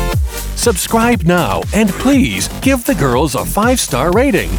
Subscribe 0.54 1.22
now 1.22 1.62
and 1.72 1.88
please 1.88 2.48
give 2.60 2.84
the 2.84 2.94
girls 2.94 3.34
a 3.34 3.42
five 3.42 3.80
star 3.80 4.12
rating. 4.12 4.50